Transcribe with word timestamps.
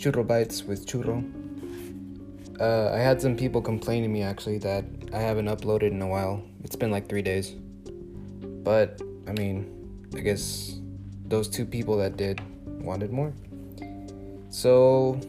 Churro 0.00 0.26
Bites 0.26 0.64
with 0.64 0.86
Churro. 0.86 1.20
Uh, 2.58 2.90
I 2.90 2.98
had 3.00 3.20
some 3.20 3.36
people 3.36 3.60
complain 3.60 4.02
to 4.02 4.08
me 4.08 4.22
actually 4.22 4.56
that 4.60 4.82
I 5.12 5.18
haven't 5.18 5.44
uploaded 5.44 5.90
in 5.90 6.00
a 6.00 6.06
while. 6.06 6.42
It's 6.64 6.74
been 6.74 6.90
like 6.90 7.06
three 7.06 7.20
days. 7.20 7.54
But, 8.64 9.02
I 9.28 9.32
mean, 9.32 10.08
I 10.16 10.20
guess 10.20 10.80
those 11.26 11.48
two 11.48 11.66
people 11.66 11.98
that 11.98 12.16
did 12.16 12.40
wanted 12.82 13.12
more. 13.12 13.34
So, 14.48 15.20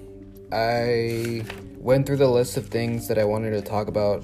I 0.54 1.44
went 1.76 2.06
through 2.06 2.18
the 2.18 2.30
list 2.30 2.56
of 2.56 2.68
things 2.68 3.10
that 3.10 3.18
I 3.18 3.26
wanted 3.26 3.52
to 3.52 3.62
talk 3.62 3.90
about, 3.90 4.24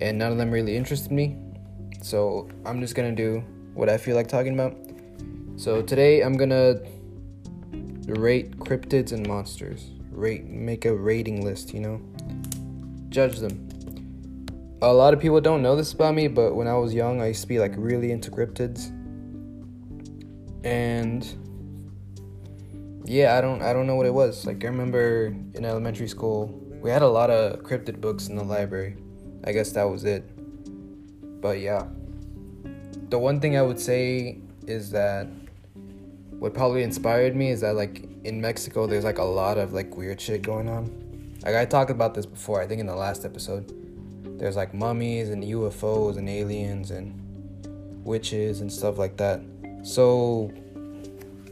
and 0.00 0.18
none 0.18 0.32
of 0.32 0.38
them 0.38 0.50
really 0.50 0.76
interested 0.76 1.12
me. 1.12 1.36
So, 2.02 2.48
I'm 2.66 2.80
just 2.80 2.96
gonna 2.96 3.14
do 3.14 3.44
what 3.74 3.88
I 3.88 3.98
feel 3.98 4.16
like 4.16 4.26
talking 4.26 4.54
about. 4.54 4.76
So, 5.54 5.80
today 5.80 6.22
I'm 6.22 6.36
gonna 6.36 6.80
rate 8.06 8.58
cryptids 8.58 9.12
and 9.12 9.26
monsters. 9.26 9.90
Rate, 10.10 10.44
make 10.46 10.84
a 10.84 10.94
rating 10.94 11.44
list, 11.44 11.72
you 11.72 11.80
know? 11.80 12.00
Judge 13.08 13.38
them. 13.38 13.68
A 14.82 14.92
lot 14.92 15.14
of 15.14 15.20
people 15.20 15.40
don't 15.40 15.62
know 15.62 15.76
this 15.76 15.92
about 15.92 16.14
me, 16.14 16.28
but 16.28 16.54
when 16.54 16.66
I 16.66 16.74
was 16.74 16.92
young, 16.92 17.20
I 17.20 17.28
used 17.28 17.42
to 17.42 17.46
be 17.46 17.58
like 17.58 17.72
really 17.76 18.10
into 18.10 18.30
cryptids. 18.30 18.90
And 20.64 21.26
yeah, 23.04 23.36
I 23.36 23.40
don't 23.40 23.62
I 23.62 23.72
don't 23.72 23.86
know 23.86 23.96
what 23.96 24.06
it 24.06 24.14
was. 24.14 24.46
Like 24.46 24.64
I 24.64 24.68
remember 24.68 25.26
in 25.54 25.64
elementary 25.64 26.08
school, 26.08 26.58
we 26.80 26.90
had 26.90 27.02
a 27.02 27.08
lot 27.08 27.30
of 27.30 27.60
cryptid 27.62 28.00
books 28.00 28.28
in 28.28 28.36
the 28.36 28.44
library. 28.44 28.96
I 29.44 29.52
guess 29.52 29.72
that 29.72 29.84
was 29.84 30.04
it. 30.04 30.24
But 31.40 31.60
yeah. 31.60 31.86
The 33.10 33.18
one 33.18 33.40
thing 33.40 33.56
I 33.56 33.62
would 33.62 33.78
say 33.78 34.38
is 34.66 34.90
that 34.92 35.28
what 36.42 36.54
probably 36.54 36.82
inspired 36.82 37.36
me 37.36 37.50
is 37.50 37.60
that 37.60 37.76
like 37.76 38.02
in 38.24 38.40
Mexico 38.40 38.84
there's 38.88 39.04
like 39.04 39.18
a 39.18 39.22
lot 39.22 39.58
of 39.58 39.72
like 39.72 39.96
weird 39.96 40.20
shit 40.20 40.42
going 40.42 40.68
on. 40.68 40.90
Like 41.44 41.54
I 41.54 41.64
talked 41.64 41.92
about 41.92 42.14
this 42.14 42.26
before, 42.26 42.60
I 42.60 42.66
think 42.66 42.80
in 42.80 42.86
the 42.86 42.96
last 42.96 43.24
episode. 43.24 43.72
There's 44.40 44.56
like 44.56 44.74
mummies 44.74 45.30
and 45.30 45.44
UFOs 45.44 46.16
and 46.16 46.28
aliens 46.28 46.90
and 46.90 47.14
witches 48.04 48.60
and 48.60 48.72
stuff 48.72 48.98
like 48.98 49.16
that. 49.18 49.40
So 49.84 50.52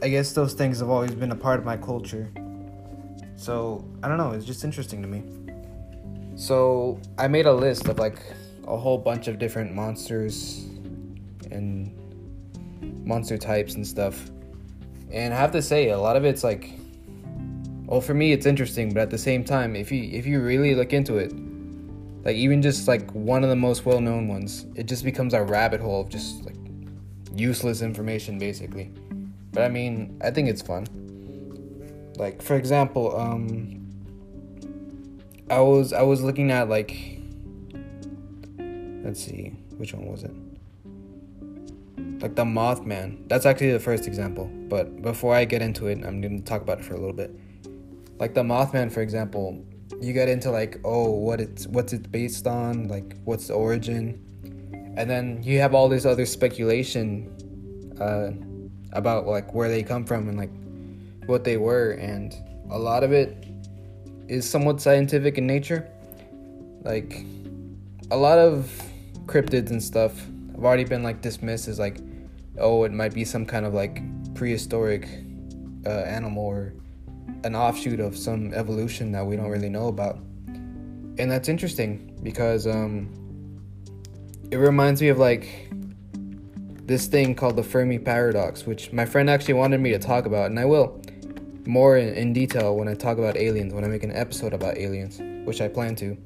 I 0.03 0.09
guess 0.09 0.33
those 0.33 0.53
things 0.53 0.81
have 0.81 0.89
always 0.89 1.15
been 1.15 1.31
a 1.31 1.37
part 1.37 1.57
of 1.57 1.65
my 1.65 1.77
culture. 1.77 2.29
So 3.37 3.85
I 4.03 4.09
don't 4.09 4.17
know, 4.17 4.31
it's 4.31 4.45
just 4.45 4.65
interesting 4.65 5.01
to 5.03 5.07
me. 5.07 5.23
So 6.35 6.99
I 7.17 7.29
made 7.29 7.45
a 7.45 7.53
list 7.53 7.87
of 7.87 7.97
like 7.97 8.21
a 8.67 8.75
whole 8.75 8.97
bunch 8.97 9.29
of 9.29 9.39
different 9.39 9.73
monsters 9.73 10.65
and 11.49 11.95
monster 13.05 13.37
types 13.37 13.75
and 13.75 13.87
stuff. 13.87 14.29
And 15.11 15.33
I 15.33 15.37
have 15.37 15.51
to 15.51 15.61
say, 15.61 15.89
a 15.89 15.97
lot 15.97 16.15
of 16.15 16.23
it's 16.23 16.43
like, 16.43 16.71
well, 17.85 17.99
for 17.99 18.13
me, 18.13 18.31
it's 18.31 18.45
interesting, 18.45 18.93
but 18.93 19.01
at 19.01 19.09
the 19.09 19.17
same 19.17 19.43
time, 19.43 19.75
if 19.75 19.91
you 19.91 20.03
if 20.03 20.25
you 20.25 20.41
really 20.41 20.73
look 20.75 20.93
into 20.93 21.17
it, 21.17 21.33
like 22.23 22.37
even 22.37 22.61
just 22.61 22.87
like 22.87 23.11
one 23.11 23.43
of 23.43 23.49
the 23.49 23.55
most 23.55 23.85
well-known 23.85 24.29
ones, 24.29 24.65
it 24.75 24.85
just 24.85 25.03
becomes 25.03 25.33
a 25.33 25.43
rabbit 25.43 25.81
hole 25.81 26.01
of 26.01 26.09
just 26.09 26.45
like 26.45 26.55
useless 27.35 27.81
information, 27.81 28.39
basically. 28.39 28.91
But 29.51 29.63
I 29.63 29.69
mean, 29.69 30.17
I 30.23 30.31
think 30.31 30.47
it's 30.47 30.61
fun. 30.61 30.87
Like 32.15 32.41
for 32.41 32.55
example, 32.55 33.19
um, 33.19 33.81
I 35.49 35.59
was 35.59 35.91
I 35.91 36.03
was 36.03 36.21
looking 36.21 36.49
at 36.49 36.69
like, 36.69 37.19
let's 39.03 39.21
see, 39.21 39.53
which 39.77 39.93
one 39.93 40.05
was 40.05 40.23
it? 40.23 40.31
Like 42.21 42.35
the 42.35 42.43
Mothman. 42.43 43.27
That's 43.27 43.45
actually 43.45 43.71
the 43.71 43.79
first 43.79 44.07
example. 44.07 44.49
But 44.69 45.01
before 45.01 45.33
I 45.35 45.45
get 45.45 45.61
into 45.61 45.87
it, 45.87 46.03
I'm 46.05 46.21
going 46.21 46.37
to 46.37 46.43
talk 46.43 46.61
about 46.61 46.79
it 46.79 46.85
for 46.85 46.93
a 46.93 46.99
little 46.99 47.15
bit. 47.15 47.35
Like 48.19 48.33
the 48.33 48.43
Mothman, 48.43 48.91
for 48.91 49.01
example, 49.01 49.65
you 49.99 50.13
get 50.13 50.29
into 50.29 50.51
like, 50.51 50.79
oh, 50.83 51.11
what 51.11 51.41
it's 51.41 51.67
what's 51.67 51.93
it 51.93 52.11
based 52.11 52.47
on? 52.47 52.87
Like, 52.87 53.17
what's 53.23 53.47
the 53.47 53.53
origin? 53.53 54.23
And 54.97 55.09
then 55.09 55.41
you 55.43 55.59
have 55.59 55.73
all 55.73 55.89
this 55.89 56.05
other 56.05 56.25
speculation 56.25 57.29
uh, 57.99 58.31
about 58.93 59.27
like 59.27 59.53
where 59.53 59.69
they 59.69 59.83
come 59.83 60.05
from 60.05 60.27
and 60.29 60.37
like 60.37 60.51
what 61.27 61.43
they 61.43 61.57
were, 61.57 61.91
and 61.91 62.35
a 62.69 62.77
lot 62.77 63.03
of 63.03 63.11
it 63.11 63.47
is 64.27 64.49
somewhat 64.49 64.81
scientific 64.81 65.37
in 65.37 65.47
nature. 65.47 65.89
Like 66.83 67.25
a 68.11 68.17
lot 68.17 68.37
of 68.37 68.71
cryptids 69.25 69.69
and 69.69 69.81
stuff 69.81 70.27
have 70.61 70.65
already 70.65 70.83
been 70.83 71.01
like 71.01 71.21
dismissed 71.21 71.67
as 71.67 71.79
like 71.79 71.97
oh, 72.59 72.83
it 72.83 72.91
might 72.91 73.13
be 73.13 73.25
some 73.25 73.45
kind 73.45 73.65
of 73.65 73.73
like 73.73 74.01
prehistoric 74.35 75.07
uh, 75.85 75.89
animal 75.89 76.45
or 76.45 76.73
an 77.43 77.55
offshoot 77.55 77.99
of 77.99 78.15
some 78.15 78.53
evolution 78.53 79.11
that 79.11 79.25
we 79.25 79.35
don't 79.35 79.49
really 79.49 79.69
know 79.69 79.87
about. 79.87 80.17
And 81.17 81.31
that's 81.31 81.49
interesting 81.49 82.19
because 82.21 82.67
um, 82.67 83.09
it 84.51 84.57
reminds 84.57 85.01
me 85.01 85.07
of 85.07 85.17
like 85.17 85.71
this 86.85 87.07
thing 87.07 87.33
called 87.33 87.55
the 87.55 87.63
Fermi 87.63 87.97
paradox, 87.97 88.65
which 88.65 88.91
my 88.91 89.05
friend 89.05 89.29
actually 89.29 89.55
wanted 89.55 89.79
me 89.79 89.91
to 89.91 89.99
talk 89.99 90.25
about, 90.25 90.47
and 90.51 90.59
I 90.59 90.65
will 90.65 91.01
more 91.65 91.97
in, 91.97 92.13
in 92.13 92.33
detail 92.33 92.75
when 92.75 92.87
I 92.87 92.93
talk 92.93 93.17
about 93.17 93.37
aliens, 93.37 93.73
when 93.73 93.83
I 93.83 93.87
make 93.87 94.03
an 94.03 94.11
episode 94.11 94.53
about 94.53 94.77
aliens, 94.77 95.19
which 95.45 95.61
I 95.61 95.67
plan 95.67 95.95
to. 95.97 96.17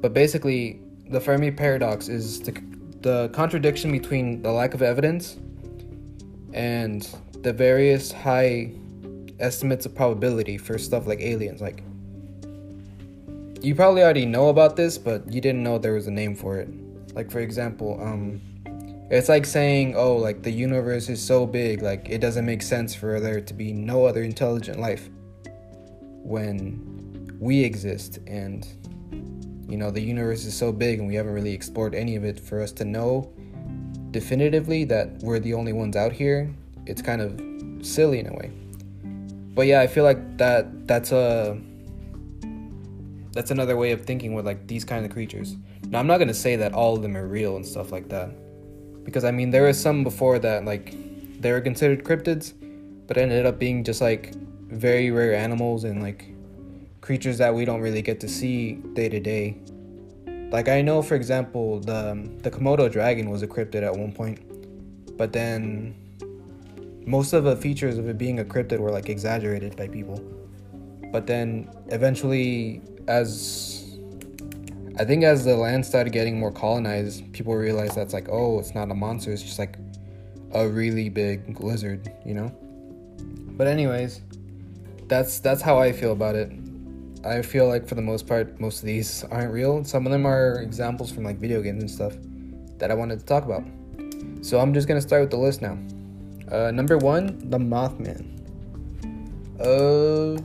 But 0.00 0.14
basically, 0.14 0.80
the 1.08 1.20
Fermi 1.20 1.50
paradox 1.50 2.08
is 2.08 2.40
the, 2.40 2.52
the 3.02 3.28
contradiction 3.32 3.90
between 3.92 4.42
the 4.42 4.52
lack 4.52 4.74
of 4.74 4.82
evidence 4.82 5.38
and 6.52 7.08
the 7.42 7.52
various 7.52 8.12
high 8.12 8.72
estimates 9.38 9.86
of 9.86 9.94
probability 9.94 10.58
for 10.58 10.78
stuff 10.78 11.06
like 11.06 11.20
aliens. 11.20 11.60
Like, 11.60 11.82
you 13.62 13.74
probably 13.74 14.02
already 14.02 14.26
know 14.26 14.48
about 14.48 14.76
this, 14.76 14.98
but 14.98 15.30
you 15.32 15.40
didn't 15.40 15.62
know 15.62 15.78
there 15.78 15.94
was 15.94 16.06
a 16.06 16.10
name 16.10 16.34
for 16.34 16.58
it. 16.58 16.68
Like, 17.14 17.30
for 17.30 17.40
example, 17.40 17.98
um, 18.02 18.40
it's 19.10 19.28
like 19.28 19.44
saying, 19.44 19.96
oh, 19.96 20.16
like 20.16 20.42
the 20.42 20.50
universe 20.52 21.08
is 21.08 21.20
so 21.20 21.46
big, 21.46 21.82
like 21.82 22.08
it 22.08 22.18
doesn't 22.18 22.46
make 22.46 22.62
sense 22.62 22.94
for 22.94 23.18
there 23.18 23.40
to 23.40 23.54
be 23.54 23.72
no 23.72 24.04
other 24.04 24.22
intelligent 24.22 24.78
life 24.78 25.10
when 26.22 27.36
we 27.40 27.64
exist 27.64 28.18
and 28.26 28.68
you 29.70 29.76
know 29.76 29.90
the 29.90 30.00
universe 30.00 30.44
is 30.44 30.54
so 30.56 30.72
big 30.72 30.98
and 30.98 31.06
we 31.06 31.14
haven't 31.14 31.32
really 31.32 31.52
explored 31.52 31.94
any 31.94 32.16
of 32.16 32.24
it 32.24 32.40
for 32.40 32.60
us 32.60 32.72
to 32.72 32.84
know 32.84 33.32
definitively 34.10 34.84
that 34.84 35.08
we're 35.22 35.38
the 35.38 35.54
only 35.54 35.72
ones 35.72 35.96
out 35.96 36.12
here, 36.12 36.52
it's 36.86 37.00
kind 37.00 37.22
of 37.22 37.86
silly 37.86 38.18
in 38.18 38.26
a 38.26 38.32
way. 38.32 38.50
But 39.54 39.66
yeah, 39.66 39.80
I 39.80 39.86
feel 39.86 40.04
like 40.04 40.38
that 40.38 40.86
that's 40.86 41.12
a 41.12 41.58
that's 43.32 43.52
another 43.52 43.76
way 43.76 43.92
of 43.92 44.04
thinking 44.04 44.34
with 44.34 44.44
like 44.44 44.66
these 44.66 44.84
kind 44.84 45.04
of 45.04 45.12
creatures. 45.12 45.56
Now 45.88 46.00
I'm 46.00 46.06
not 46.06 46.18
gonna 46.18 46.34
say 46.34 46.56
that 46.56 46.72
all 46.72 46.96
of 46.96 47.02
them 47.02 47.16
are 47.16 47.26
real 47.26 47.56
and 47.56 47.64
stuff 47.64 47.92
like 47.92 48.08
that, 48.08 48.30
because 49.04 49.24
I 49.24 49.30
mean 49.30 49.50
there 49.50 49.68
is 49.68 49.80
some 49.80 50.02
before 50.02 50.38
that 50.40 50.64
like 50.64 50.94
they 51.40 51.52
were 51.52 51.60
considered 51.60 52.04
cryptids, 52.04 52.52
but 53.06 53.16
ended 53.16 53.46
up 53.46 53.58
being 53.58 53.84
just 53.84 54.00
like 54.00 54.34
very 54.68 55.10
rare 55.10 55.34
animals 55.34 55.84
and 55.84 56.02
like 56.02 56.29
creatures 57.00 57.38
that 57.38 57.54
we 57.54 57.64
don't 57.64 57.80
really 57.80 58.02
get 58.02 58.20
to 58.20 58.28
see 58.28 58.74
day 58.94 59.08
to 59.08 59.20
day 59.20 59.56
like 60.50 60.68
I 60.68 60.82
know, 60.82 61.00
for 61.00 61.14
example, 61.14 61.78
the 61.80 62.10
um, 62.10 62.38
the 62.38 62.50
Komodo 62.50 62.90
dragon 62.90 63.30
was 63.30 63.42
a 63.42 63.46
cryptid 63.46 63.82
at 63.82 63.94
one 63.94 64.12
point, 64.12 64.40
but 65.16 65.32
then 65.32 65.94
most 67.06 67.32
of 67.32 67.44
the 67.44 67.56
features 67.56 67.98
of 67.98 68.08
it 68.08 68.18
being 68.18 68.40
a 68.40 68.44
cryptid 68.44 68.78
were 68.78 68.90
like 68.90 69.08
exaggerated 69.08 69.76
by 69.76 69.86
people. 69.86 70.20
But 71.12 71.26
then 71.26 71.70
eventually, 71.88 72.82
as 73.06 73.96
I 74.98 75.04
think 75.04 75.22
as 75.22 75.44
the 75.44 75.54
land 75.54 75.86
started 75.86 76.12
getting 76.12 76.38
more 76.38 76.50
colonized, 76.50 77.32
people 77.32 77.54
realized 77.54 77.94
that's 77.94 78.12
like, 78.12 78.28
oh, 78.28 78.58
it's 78.58 78.74
not 78.74 78.90
a 78.90 78.94
monster; 78.94 79.30
it's 79.30 79.42
just 79.42 79.58
like 79.60 79.76
a 80.52 80.66
really 80.66 81.08
big 81.08 81.60
lizard, 81.60 82.12
you 82.26 82.34
know. 82.34 82.48
But 83.56 83.68
anyways, 83.68 84.20
that's 85.06 85.38
that's 85.38 85.62
how 85.62 85.78
I 85.78 85.92
feel 85.92 86.10
about 86.10 86.34
it. 86.34 86.50
I 87.24 87.42
feel 87.42 87.68
like 87.68 87.86
for 87.86 87.94
the 87.94 88.02
most 88.02 88.26
part, 88.26 88.58
most 88.60 88.78
of 88.78 88.86
these 88.86 89.24
aren't 89.24 89.52
real. 89.52 89.84
Some 89.84 90.06
of 90.06 90.12
them 90.12 90.26
are 90.26 90.62
examples 90.62 91.10
from 91.10 91.24
like 91.24 91.36
video 91.36 91.60
games 91.60 91.82
and 91.82 91.90
stuff 91.90 92.14
that 92.78 92.90
I 92.90 92.94
wanted 92.94 93.20
to 93.20 93.26
talk 93.26 93.44
about. 93.44 93.62
So 94.42 94.58
I'm 94.58 94.72
just 94.72 94.88
gonna 94.88 95.02
start 95.02 95.22
with 95.22 95.30
the 95.30 95.36
list 95.36 95.60
now. 95.60 95.76
Uh, 96.50 96.70
number 96.70 96.96
one, 96.96 97.38
the 97.50 97.58
Mothman. 97.58 98.38
Uh, 99.60 100.40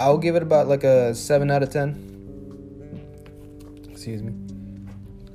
I'll 0.00 0.18
give 0.18 0.34
it 0.34 0.42
about 0.42 0.66
like 0.66 0.82
a 0.82 1.14
seven 1.14 1.50
out 1.50 1.62
of 1.62 1.70
ten. 1.70 1.94
Excuse 3.88 4.22
me. 4.22 4.32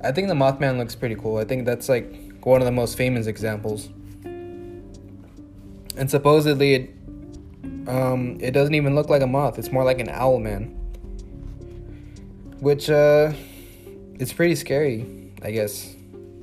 I 0.04 0.12
think 0.12 0.28
the 0.28 0.34
Mothman 0.34 0.76
looks 0.76 0.94
pretty 0.94 1.14
cool. 1.14 1.38
I 1.38 1.44
think 1.44 1.64
that's 1.64 1.88
like 1.88 2.36
one 2.44 2.60
of 2.60 2.66
the 2.66 2.72
most 2.72 2.96
famous 2.98 3.26
examples. 3.26 3.88
And 5.96 6.10
supposedly 6.10 6.74
it 6.74 6.95
um, 7.88 8.38
it 8.40 8.52
doesn't 8.52 8.74
even 8.74 8.94
look 8.94 9.08
like 9.08 9.22
a 9.22 9.26
moth. 9.26 9.58
It's 9.58 9.70
more 9.70 9.84
like 9.84 10.00
an 10.00 10.08
owl 10.08 10.38
man. 10.38 10.74
Which, 12.60 12.88
uh, 12.90 13.32
it's 14.18 14.32
pretty 14.32 14.54
scary, 14.54 15.32
I 15.42 15.50
guess. 15.50 15.94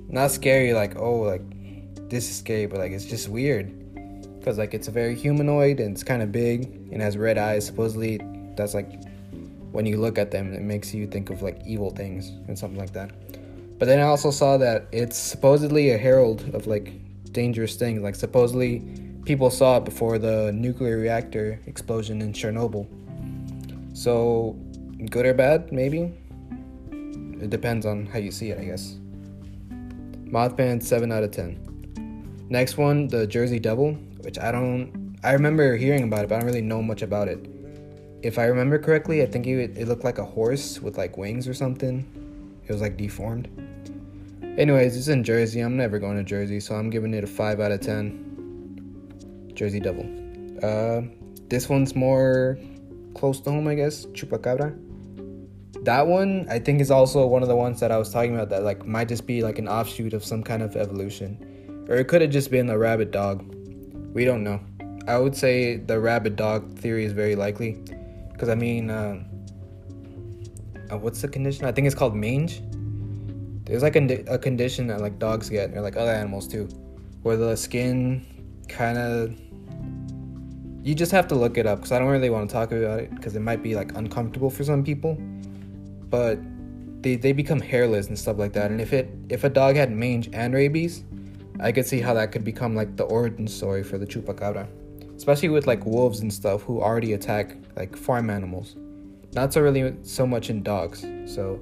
Not 0.07 0.31
scary 0.31 0.73
like, 0.73 0.95
oh, 0.97 1.21
like, 1.21 1.41
this 2.09 2.29
is 2.29 2.37
scary, 2.37 2.67
but 2.67 2.79
like, 2.79 2.91
it's 2.91 3.05
just 3.05 3.29
weird. 3.29 3.71
because 4.43 4.57
like 4.57 4.73
it's 4.73 4.89
a 4.89 4.91
very 4.91 5.15
humanoid 5.15 5.79
and 5.79 5.93
it's 5.93 6.03
kind 6.03 6.21
of 6.21 6.29
big 6.29 6.65
and 6.91 7.01
has 7.01 7.15
red 7.15 7.37
eyes. 7.37 7.65
Supposedly, 7.65 8.19
that's 8.57 8.73
like 8.73 9.01
when 9.71 9.85
you 9.85 9.97
look 9.97 10.17
at 10.17 10.31
them, 10.31 10.53
it 10.53 10.61
makes 10.61 10.93
you 10.93 11.07
think 11.07 11.29
of 11.29 11.41
like 11.41 11.61
evil 11.65 11.91
things 11.91 12.27
and 12.49 12.59
something 12.59 12.77
like 12.77 12.91
that. 12.91 13.11
But 13.79 13.85
then 13.85 13.99
I 13.99 14.03
also 14.03 14.31
saw 14.31 14.57
that 14.57 14.87
it's 14.91 15.17
supposedly 15.17 15.91
a 15.91 15.97
herald 15.97 16.53
of 16.53 16.67
like 16.67 16.91
dangerous 17.31 17.77
things. 17.77 18.01
Like 18.01 18.15
supposedly 18.15 18.79
people 19.25 19.49
saw 19.49 19.77
it 19.77 19.85
before 19.85 20.17
the 20.17 20.51
nuclear 20.53 20.97
reactor 20.97 21.59
explosion 21.65 22.21
in 22.21 22.33
Chernobyl. 22.33 22.87
So 23.95 24.57
good 25.09 25.25
or 25.25 25.33
bad, 25.33 25.71
maybe. 25.71 26.13
It 27.41 27.49
depends 27.49 27.85
on 27.85 28.05
how 28.05 28.19
you 28.19 28.31
see 28.31 28.51
it, 28.51 28.59
I 28.59 28.65
guess. 28.65 28.97
Mothman, 30.25 30.81
7 30.81 31.11
out 31.11 31.23
of 31.23 31.31
10. 31.31 32.47
Next 32.49 32.77
one, 32.77 33.07
the 33.07 33.27
Jersey 33.27 33.59
Devil, 33.59 33.93
which 34.21 34.39
I 34.39 34.51
don't. 34.51 35.17
I 35.23 35.33
remember 35.33 35.77
hearing 35.77 36.03
about 36.03 36.25
it, 36.25 36.29
but 36.29 36.35
I 36.35 36.39
don't 36.39 36.47
really 36.47 36.61
know 36.61 36.81
much 36.81 37.01
about 37.01 37.27
it. 37.27 37.47
If 38.23 38.39
I 38.39 38.45
remember 38.45 38.79
correctly, 38.79 39.21
I 39.21 39.25
think 39.25 39.47
it, 39.47 39.87
looked 39.87 40.03
like 40.03 40.17
a 40.17 40.25
horse 40.25 40.81
with 40.81 40.97
like 40.97 41.17
wings 41.17 41.47
or 41.47 41.53
something. 41.53 42.05
It 42.65 42.71
was 42.71 42.81
like 42.81 42.97
deformed. 42.97 43.47
Anyways, 44.57 44.97
it's 44.97 45.07
in 45.07 45.23
Jersey. 45.23 45.59
I'm 45.59 45.77
never 45.77 45.99
going 45.99 46.17
to 46.17 46.23
Jersey, 46.23 46.59
so 46.59 46.75
I'm 46.75 46.89
giving 46.89 47.13
it 47.13 47.23
a 47.23 47.27
5 47.27 47.59
out 47.59 47.71
of 47.71 47.81
10. 47.81 48.32
Jersey 49.53 49.79
Devil. 49.79 50.05
Uh, 50.61 51.01
this 51.49 51.69
one's 51.69 51.95
more 51.95 52.57
close 53.13 53.39
to 53.41 53.51
home, 53.51 53.67
I 53.67 53.75
guess. 53.75 54.05
Chupacabra 54.07 54.77
that 55.83 56.07
one 56.07 56.47
I 56.49 56.59
think 56.59 56.81
is 56.81 56.91
also 56.91 57.25
one 57.27 57.41
of 57.41 57.49
the 57.49 57.55
ones 57.55 57.79
that 57.81 57.91
I 57.91 57.97
was 57.97 58.09
talking 58.09 58.33
about 58.35 58.49
that 58.49 58.63
like 58.63 58.85
might 58.85 59.07
just 59.07 59.27
be 59.27 59.43
like 59.43 59.59
an 59.59 59.67
offshoot 59.67 60.13
of 60.13 60.23
some 60.23 60.43
kind 60.43 60.63
of 60.63 60.75
evolution, 60.75 61.85
or 61.89 61.95
it 61.95 62.07
could 62.07 62.21
have 62.21 62.31
just 62.31 62.51
been 62.51 62.69
a 62.69 62.77
rabid 62.77 63.11
dog. 63.11 63.43
We 64.13 64.25
don't 64.25 64.43
know. 64.43 64.61
I 65.07 65.17
would 65.17 65.35
say 65.35 65.77
the 65.77 65.99
rabid 65.99 66.35
dog 66.35 66.77
theory 66.79 67.03
is 67.03 67.11
very 67.11 67.35
likely, 67.35 67.73
because 68.31 68.47
I 68.47 68.55
mean, 68.55 68.89
uh, 68.89 69.23
uh, 70.91 70.97
what's 70.97 71.21
the 71.21 71.27
condition? 71.27 71.65
I 71.65 71.73
think 71.73 71.87
it's 71.87 71.95
called 71.95 72.15
mange. 72.15 72.61
There's 73.65 73.83
like 73.83 73.95
a, 73.95 74.23
a 74.27 74.37
condition 74.37 74.87
that 74.87 75.01
like 75.01 75.19
dogs 75.19 75.49
get, 75.49 75.75
or 75.75 75.81
like 75.81 75.97
other 75.97 76.11
animals 76.11 76.47
too, 76.47 76.69
where 77.23 77.35
the 77.35 77.57
skin 77.57 78.25
kind 78.67 78.97
of 78.97 79.35
you 80.85 80.93
just 80.93 81.11
have 81.11 81.27
to 81.29 81.35
look 81.35 81.57
it 81.57 81.65
up 81.65 81.79
because 81.79 81.91
I 81.91 81.99
don't 81.99 82.09
really 82.09 82.29
want 82.29 82.49
to 82.49 82.53
talk 82.53 82.71
about 82.71 82.99
it 82.99 83.15
because 83.15 83.35
it 83.35 83.41
might 83.41 83.63
be 83.63 83.75
like 83.75 83.95
uncomfortable 83.95 84.49
for 84.49 84.63
some 84.63 84.83
people 84.83 85.17
but 86.13 86.37
they, 87.03 87.15
they 87.15 87.33
become 87.33 87.59
hairless 87.59 88.07
and 88.07 88.17
stuff 88.17 88.37
like 88.37 88.53
that. 88.53 88.69
And 88.69 88.79
if 88.79 88.93
it 88.93 89.09
if 89.29 89.43
a 89.43 89.49
dog 89.49 89.75
had 89.75 89.91
mange 89.91 90.29
and 90.31 90.53
rabies, 90.53 91.03
I 91.59 91.71
could 91.71 91.87
see 91.87 91.99
how 91.99 92.13
that 92.13 92.31
could 92.31 92.43
become 92.43 92.75
like 92.75 92.95
the 92.95 93.03
origin 93.03 93.47
story 93.47 93.83
for 93.83 93.97
the 93.97 94.05
chupacabra, 94.05 94.67
especially 95.15 95.49
with 95.49 95.65
like 95.65 95.85
wolves 95.85 96.21
and 96.21 96.31
stuff 96.31 96.61
who 96.61 96.81
already 96.81 97.13
attack 97.13 97.57
like 97.75 97.95
farm 97.95 98.29
animals. 98.29 98.75
Not 99.33 99.53
so 99.53 99.61
really 99.61 99.95
so 100.03 100.27
much 100.27 100.51
in 100.51 100.61
dogs. 100.61 101.03
So, 101.25 101.59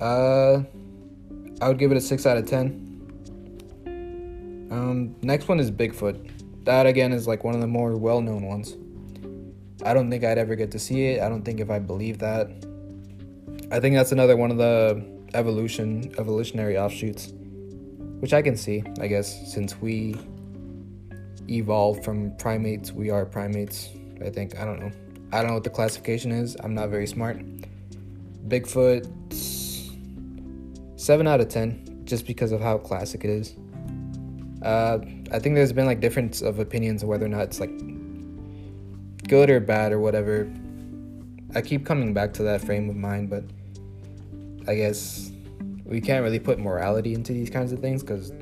uh, 0.00 0.62
I 1.60 1.68
would 1.68 1.78
give 1.78 1.90
it 1.90 1.96
a 1.96 2.00
six 2.00 2.24
out 2.24 2.36
of 2.36 2.46
ten. 2.46 2.87
Um, 4.70 5.16
next 5.22 5.48
one 5.48 5.60
is 5.60 5.70
Bigfoot. 5.70 6.64
That 6.64 6.86
again 6.86 7.12
is 7.12 7.26
like 7.26 7.44
one 7.44 7.54
of 7.54 7.60
the 7.60 7.66
more 7.66 7.96
well-known 7.96 8.44
ones. 8.46 8.76
I 9.84 9.94
don't 9.94 10.10
think 10.10 10.24
I'd 10.24 10.38
ever 10.38 10.54
get 10.56 10.70
to 10.72 10.78
see 10.78 11.06
it. 11.06 11.22
I 11.22 11.28
don't 11.28 11.44
think 11.44 11.60
if 11.60 11.70
I 11.70 11.78
believe 11.78 12.18
that 12.18 12.50
I 13.70 13.80
think 13.80 13.96
that's 13.96 14.12
another 14.12 14.36
one 14.36 14.50
of 14.50 14.56
the 14.56 15.04
evolution 15.34 16.12
evolutionary 16.18 16.78
offshoots, 16.78 17.32
which 18.20 18.32
I 18.32 18.42
can 18.42 18.56
see. 18.56 18.82
I 19.00 19.06
guess 19.06 19.52
since 19.52 19.78
we 19.80 20.16
evolved 21.48 22.04
from 22.04 22.34
primates, 22.38 22.92
we 22.92 23.10
are 23.10 23.26
primates. 23.26 23.90
I 24.24 24.30
think 24.30 24.58
I 24.58 24.64
don't 24.64 24.80
know. 24.80 24.90
I 25.32 25.38
don't 25.38 25.48
know 25.48 25.54
what 25.54 25.64
the 25.64 25.70
classification 25.70 26.32
is. 26.32 26.56
I'm 26.64 26.74
not 26.74 26.88
very 26.88 27.06
smart. 27.06 27.40
Bigfoot, 28.48 29.06
seven 30.98 31.26
out 31.26 31.40
of 31.40 31.48
ten, 31.48 32.02
just 32.04 32.26
because 32.26 32.52
of 32.52 32.60
how 32.62 32.78
classic 32.78 33.24
it 33.24 33.30
is. 33.30 33.54
Uh, 34.62 34.98
I 35.30 35.38
think 35.38 35.54
there's 35.54 35.72
been 35.72 35.86
like 35.86 36.00
difference 36.00 36.42
of 36.42 36.58
opinions 36.58 37.02
of 37.02 37.08
whether 37.08 37.26
or 37.26 37.28
not 37.28 37.42
it's 37.42 37.60
like 37.60 37.70
good 39.28 39.50
or 39.50 39.60
bad 39.60 39.92
or 39.92 40.00
whatever. 40.00 40.50
I 41.54 41.62
keep 41.62 41.86
coming 41.86 42.12
back 42.12 42.32
to 42.34 42.42
that 42.44 42.60
frame 42.62 42.90
of 42.90 42.96
mind, 42.96 43.30
but 43.30 43.44
I 44.66 44.74
guess 44.74 45.30
we 45.84 46.00
can't 46.00 46.22
really 46.22 46.38
put 46.38 46.58
morality 46.58 47.14
into 47.14 47.32
these 47.32 47.50
kinds 47.50 47.72
of 47.72 47.80
things 47.80 48.02
because 48.02 48.32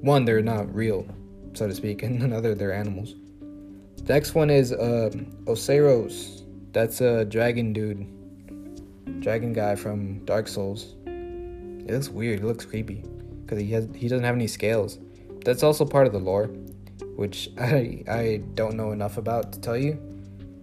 one, 0.00 0.24
they're 0.24 0.42
not 0.42 0.72
real, 0.74 1.06
so 1.54 1.66
to 1.66 1.74
speak, 1.74 2.02
and 2.04 2.22
another, 2.22 2.54
they're 2.54 2.72
animals. 2.72 3.14
The 3.96 4.14
next 4.14 4.34
one 4.34 4.48
is 4.48 4.72
uh, 4.72 5.10
Oceiros. 5.44 6.44
That's 6.72 7.00
a 7.00 7.24
dragon 7.24 7.72
dude, 7.72 8.06
dragon 9.20 9.52
guy 9.52 9.74
from 9.74 10.24
Dark 10.24 10.48
Souls. 10.48 10.94
It 11.06 11.90
looks 11.90 12.08
weird. 12.08 12.40
It 12.40 12.46
looks 12.46 12.64
creepy 12.64 13.02
because 13.42 13.58
he 13.60 13.70
has 13.72 13.88
he 13.94 14.08
doesn't 14.08 14.24
have 14.24 14.34
any 14.34 14.46
scales. 14.46 14.98
That's 15.44 15.62
also 15.62 15.84
part 15.84 16.06
of 16.06 16.12
the 16.12 16.18
lore, 16.18 16.46
which 17.16 17.50
I 17.58 18.04
I 18.08 18.42
don't 18.54 18.76
know 18.76 18.92
enough 18.92 19.18
about 19.18 19.52
to 19.52 19.60
tell 19.60 19.76
you. 19.76 19.98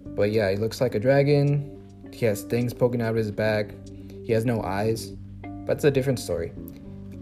But 0.04 0.32
yeah, 0.32 0.50
he 0.50 0.56
looks 0.56 0.80
like 0.80 0.94
a 0.94 1.00
dragon. 1.00 1.72
He 2.12 2.24
has 2.26 2.42
things 2.42 2.72
poking 2.72 3.02
out 3.02 3.10
of 3.10 3.16
his 3.16 3.30
back. 3.30 3.74
He 4.24 4.32
has 4.32 4.44
no 4.44 4.62
eyes, 4.62 5.12
but 5.66 5.76
it's 5.76 5.84
a 5.84 5.90
different 5.90 6.18
story. 6.18 6.52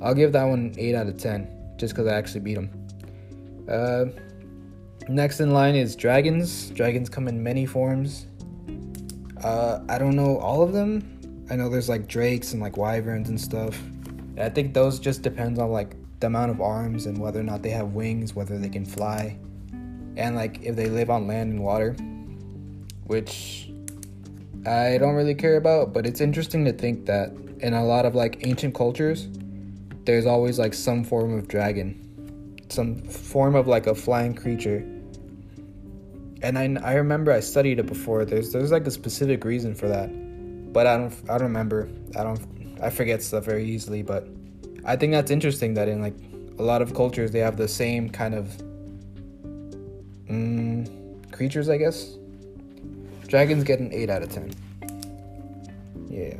I'll 0.00 0.14
give 0.14 0.32
that 0.32 0.44
one 0.44 0.74
8 0.76 0.94
out 0.94 1.06
of 1.06 1.16
10, 1.16 1.74
just 1.76 1.94
because 1.94 2.06
I 2.06 2.14
actually 2.14 2.40
beat 2.40 2.56
him. 2.56 2.70
Uh, 3.68 4.06
next 5.08 5.40
in 5.40 5.52
line 5.52 5.74
is 5.74 5.96
dragons. 5.96 6.70
Dragons 6.70 7.08
come 7.08 7.26
in 7.26 7.42
many 7.42 7.66
forms. 7.66 8.26
Uh, 9.42 9.80
I 9.88 9.98
don't 9.98 10.14
know 10.14 10.38
all 10.38 10.62
of 10.62 10.72
them. 10.72 11.46
I 11.50 11.56
know 11.56 11.68
there's 11.68 11.88
like 11.88 12.06
drakes 12.06 12.52
and 12.52 12.62
like 12.62 12.76
wyverns 12.76 13.28
and 13.28 13.40
stuff. 13.40 13.78
I 14.38 14.48
think 14.48 14.74
those 14.74 14.98
just 14.98 15.22
depends 15.22 15.58
on 15.58 15.70
like 15.70 15.94
the 16.20 16.26
amount 16.26 16.50
of 16.50 16.60
arms 16.60 17.06
and 17.06 17.18
whether 17.18 17.40
or 17.40 17.44
not 17.44 17.62
they 17.62 17.70
have 17.70 17.92
wings, 17.92 18.34
whether 18.34 18.58
they 18.58 18.68
can 18.68 18.84
fly, 18.84 19.38
and 20.16 20.36
like 20.36 20.62
if 20.62 20.76
they 20.76 20.88
live 20.88 21.10
on 21.10 21.26
land 21.26 21.52
and 21.52 21.62
water, 21.62 21.92
which 23.06 23.70
I 24.66 24.96
don't 24.98 25.14
really 25.14 25.34
care 25.34 25.56
about, 25.56 25.92
but 25.92 26.06
it's 26.06 26.20
interesting 26.20 26.64
to 26.64 26.72
think 26.72 27.06
that 27.06 27.32
in 27.60 27.74
a 27.74 27.84
lot 27.84 28.06
of 28.06 28.14
like 28.14 28.46
ancient 28.46 28.74
cultures, 28.74 29.28
there's 30.04 30.26
always 30.26 30.58
like 30.58 30.74
some 30.74 31.04
form 31.04 31.36
of 31.36 31.48
dragon, 31.48 32.58
some 32.68 33.02
form 33.02 33.54
of 33.54 33.66
like 33.66 33.86
a 33.86 33.94
flying 33.94 34.34
creature. 34.34 34.78
And 36.42 36.58
I, 36.58 36.76
I 36.82 36.94
remember 36.94 37.32
I 37.32 37.40
studied 37.40 37.78
it 37.78 37.86
before. 37.86 38.24
There's 38.24 38.52
there's 38.52 38.70
like 38.70 38.86
a 38.86 38.90
specific 38.90 39.44
reason 39.44 39.74
for 39.74 39.88
that, 39.88 40.08
but 40.72 40.86
I 40.86 40.96
don't 40.96 41.14
I 41.24 41.38
don't 41.38 41.48
remember. 41.48 41.88
I 42.16 42.22
don't 42.22 42.40
I 42.82 42.90
forget 42.90 43.22
stuff 43.22 43.44
very 43.44 43.64
easily. 43.64 44.02
But 44.02 44.28
I 44.86 44.96
think 44.96 45.12
that's 45.12 45.30
interesting 45.30 45.74
that 45.74 45.88
in 45.88 46.00
like 46.00 46.14
a 46.58 46.62
lot 46.62 46.82
of 46.82 46.94
cultures 46.94 47.30
they 47.30 47.38
have 47.38 47.56
the 47.56 47.68
same 47.68 48.10
kind 48.10 48.34
of 48.34 48.46
mm, 50.28 51.32
creatures, 51.32 51.68
I 51.68 51.78
guess. 51.78 52.16
Dragons 53.26 53.64
get 53.64 53.80
an 53.80 53.92
8 53.92 54.10
out 54.10 54.22
of 54.22 54.30
10. 54.30 54.54
Yeah. 56.08 56.36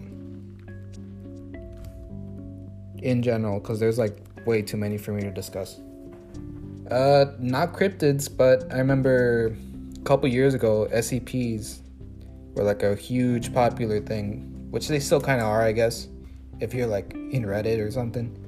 In 3.03 3.23
general, 3.23 3.61
because 3.61 3.81
there's 3.81 3.99
like 3.99 4.19
way 4.47 4.63
too 4.63 4.77
many 4.77 4.99
for 4.99 5.13
me 5.13 5.23
to 5.23 5.31
discuss. 5.31 5.81
Uh, 6.91 7.33
not 7.39 7.73
cryptids, 7.73 8.35
but 8.35 8.71
I 8.73 8.79
remember 8.79 9.57
a 9.99 10.05
couple 10.05 10.29
years 10.29 10.55
ago, 10.55 10.87
SCPs 10.93 11.79
were 12.55 12.63
like 12.63 12.83
a 12.83 12.95
huge 12.95 13.53
popular 13.53 14.01
thing, 14.01 14.69
which 14.71 14.89
they 14.89 15.01
still 15.01 15.21
kind 15.21 15.41
of 15.41 15.47
are, 15.47 15.63
I 15.63 15.73
guess, 15.73 16.09
if 16.61 16.75
you're 16.75 16.87
like 16.87 17.13
in 17.15 17.45
Reddit 17.45 17.79
or 17.79 17.91
something. 17.91 18.41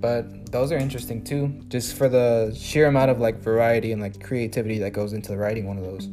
But 0.00 0.52
those 0.52 0.72
are 0.72 0.76
interesting 0.76 1.24
too, 1.24 1.48
just 1.68 1.96
for 1.96 2.08
the 2.08 2.54
sheer 2.56 2.86
amount 2.86 3.10
of 3.10 3.18
like 3.18 3.38
variety 3.38 3.92
and 3.92 4.02
like 4.02 4.22
creativity 4.22 4.78
that 4.78 4.92
goes 4.92 5.12
into 5.12 5.36
writing 5.36 5.66
one 5.66 5.78
of 5.78 5.84
those. 5.84 6.08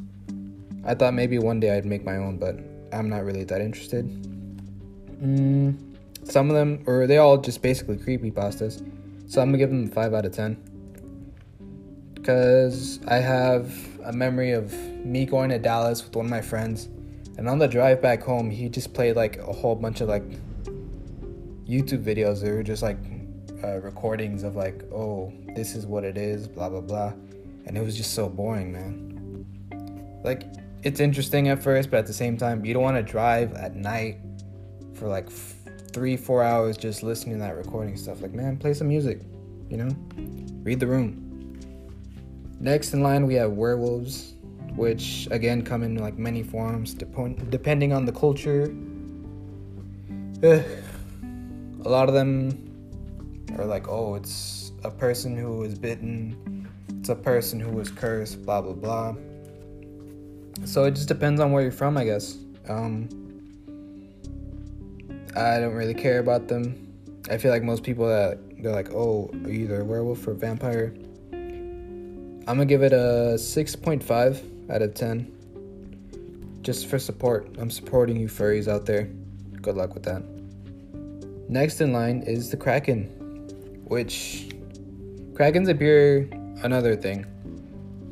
I 0.85 0.95
thought 0.95 1.13
maybe 1.13 1.37
one 1.39 1.59
day 1.59 1.75
I'd 1.75 1.85
make 1.85 2.03
my 2.03 2.17
own, 2.17 2.37
but 2.37 2.59
I'm 2.91 3.09
not 3.09 3.23
really 3.23 3.43
that 3.45 3.61
interested. 3.61 4.05
Mm, 5.21 5.77
some 6.23 6.49
of 6.49 6.55
them, 6.55 6.83
or 6.85 7.07
they 7.07 7.17
all 7.17 7.37
just 7.37 7.61
basically 7.61 7.97
creepy 7.97 8.31
pastas. 8.31 8.81
So 9.29 9.41
I'm 9.41 9.49
gonna 9.49 9.57
give 9.57 9.69
them 9.69 9.89
five 9.89 10.13
out 10.13 10.25
of 10.25 10.33
ten. 10.33 10.57
Because 12.13 12.99
I 13.07 13.15
have 13.15 13.73
a 14.03 14.13
memory 14.13 14.51
of 14.51 14.73
me 15.05 15.25
going 15.25 15.49
to 15.49 15.59
Dallas 15.59 16.03
with 16.03 16.15
one 16.15 16.25
of 16.25 16.31
my 16.31 16.41
friends, 16.41 16.87
and 17.37 17.49
on 17.49 17.59
the 17.59 17.67
drive 17.67 18.01
back 18.01 18.23
home, 18.23 18.49
he 18.49 18.69
just 18.69 18.93
played 18.93 19.15
like 19.15 19.37
a 19.37 19.51
whole 19.51 19.75
bunch 19.75 20.01
of 20.01 20.07
like 20.07 20.23
YouTube 21.67 22.03
videos. 22.03 22.41
They 22.41 22.51
were 22.51 22.63
just 22.63 22.83
like 22.83 22.97
uh, 23.63 23.79
recordings 23.79 24.43
of 24.43 24.55
like, 24.55 24.83
oh, 24.93 25.33
this 25.55 25.75
is 25.75 25.85
what 25.85 26.03
it 26.03 26.17
is, 26.17 26.47
blah 26.47 26.69
blah 26.69 26.81
blah, 26.81 27.13
and 27.65 27.77
it 27.77 27.83
was 27.83 27.95
just 27.95 28.13
so 28.13 28.29
boring, 28.29 28.71
man. 28.71 30.21
Like 30.23 30.43
it's 30.83 30.99
interesting 30.99 31.47
at 31.47 31.63
first, 31.63 31.89
but 31.89 31.97
at 31.97 32.07
the 32.07 32.13
same 32.13 32.37
time, 32.37 32.65
you 32.65 32.73
don't 32.73 32.83
want 32.83 32.97
to 32.97 33.03
drive 33.03 33.53
at 33.53 33.75
night 33.75 34.17
for 34.93 35.07
like 35.07 35.27
f- 35.27 35.55
three, 35.93 36.17
four 36.17 36.43
hours 36.43 36.75
just 36.75 37.03
listening 37.03 37.35
to 37.35 37.39
that 37.41 37.55
recording 37.55 37.95
stuff. 37.95 38.21
Like, 38.21 38.33
man, 38.33 38.57
play 38.57 38.73
some 38.73 38.89
music, 38.89 39.21
you 39.69 39.77
know? 39.77 39.89
Read 40.63 40.79
the 40.81 40.87
room. 40.87 41.19
Next 42.59 42.93
in 42.93 43.01
line, 43.01 43.25
we 43.25 43.35
have 43.35 43.53
werewolves, 43.53 44.33
which 44.75 45.27
again 45.31 45.61
come 45.63 45.83
in 45.83 45.95
like 45.95 46.17
many 46.17 46.43
forms, 46.43 46.93
dep- 46.93 47.49
depending 47.49 47.93
on 47.93 48.05
the 48.05 48.11
culture. 48.11 48.73
A 51.85 51.89
lot 51.89 52.07
of 52.07 52.13
them 52.13 52.69
are 53.57 53.65
like, 53.65 53.87
oh, 53.87 54.15
it's 54.15 54.71
a 54.83 54.91
person 54.91 55.37
who 55.37 55.57
was 55.57 55.77
bitten, 55.77 56.69
it's 56.99 57.09
a 57.09 57.15
person 57.15 57.59
who 57.59 57.71
was 57.71 57.91
cursed, 57.91 58.45
blah 58.45 58.61
blah 58.61 58.73
blah. 58.73 59.15
So 60.65 60.85
it 60.85 60.91
just 60.91 61.07
depends 61.07 61.41
on 61.41 61.51
where 61.51 61.61
you're 61.61 61.71
from, 61.71 61.97
I 61.97 62.05
guess. 62.05 62.37
Um, 62.69 63.09
I 65.35 65.59
don't 65.59 65.73
really 65.73 65.93
care 65.93 66.19
about 66.19 66.47
them. 66.47 66.93
I 67.29 67.37
feel 67.37 67.51
like 67.51 67.63
most 67.63 67.83
people 67.83 68.07
that 68.07 68.39
they're 68.61 68.71
like, 68.71 68.93
oh, 68.93 69.29
are 69.43 69.49
you 69.49 69.65
either 69.65 69.81
a 69.81 69.85
werewolf 69.85 70.25
or 70.27 70.33
vampire? 70.33 70.93
I'm 71.33 72.57
gonna 72.57 72.65
give 72.65 72.83
it 72.83 72.93
a 72.93 73.35
6.5 73.35 74.71
out 74.71 74.81
of 74.81 74.93
10. 74.93 76.59
Just 76.61 76.87
for 76.87 76.99
support. 76.99 77.55
I'm 77.57 77.69
supporting 77.69 78.15
you 78.17 78.27
furries 78.27 78.67
out 78.67 78.85
there. 78.85 79.09
Good 79.61 79.75
luck 79.75 79.93
with 79.93 80.03
that. 80.03 80.23
Next 81.53 81.81
in 81.81 81.93
line 81.93 82.23
is 82.23 82.49
the 82.49 82.57
Kraken, 82.57 83.03
which 83.85 84.49
Krakens 85.33 85.69
appear 85.69 86.27
another 86.63 86.95
thing. 86.95 87.27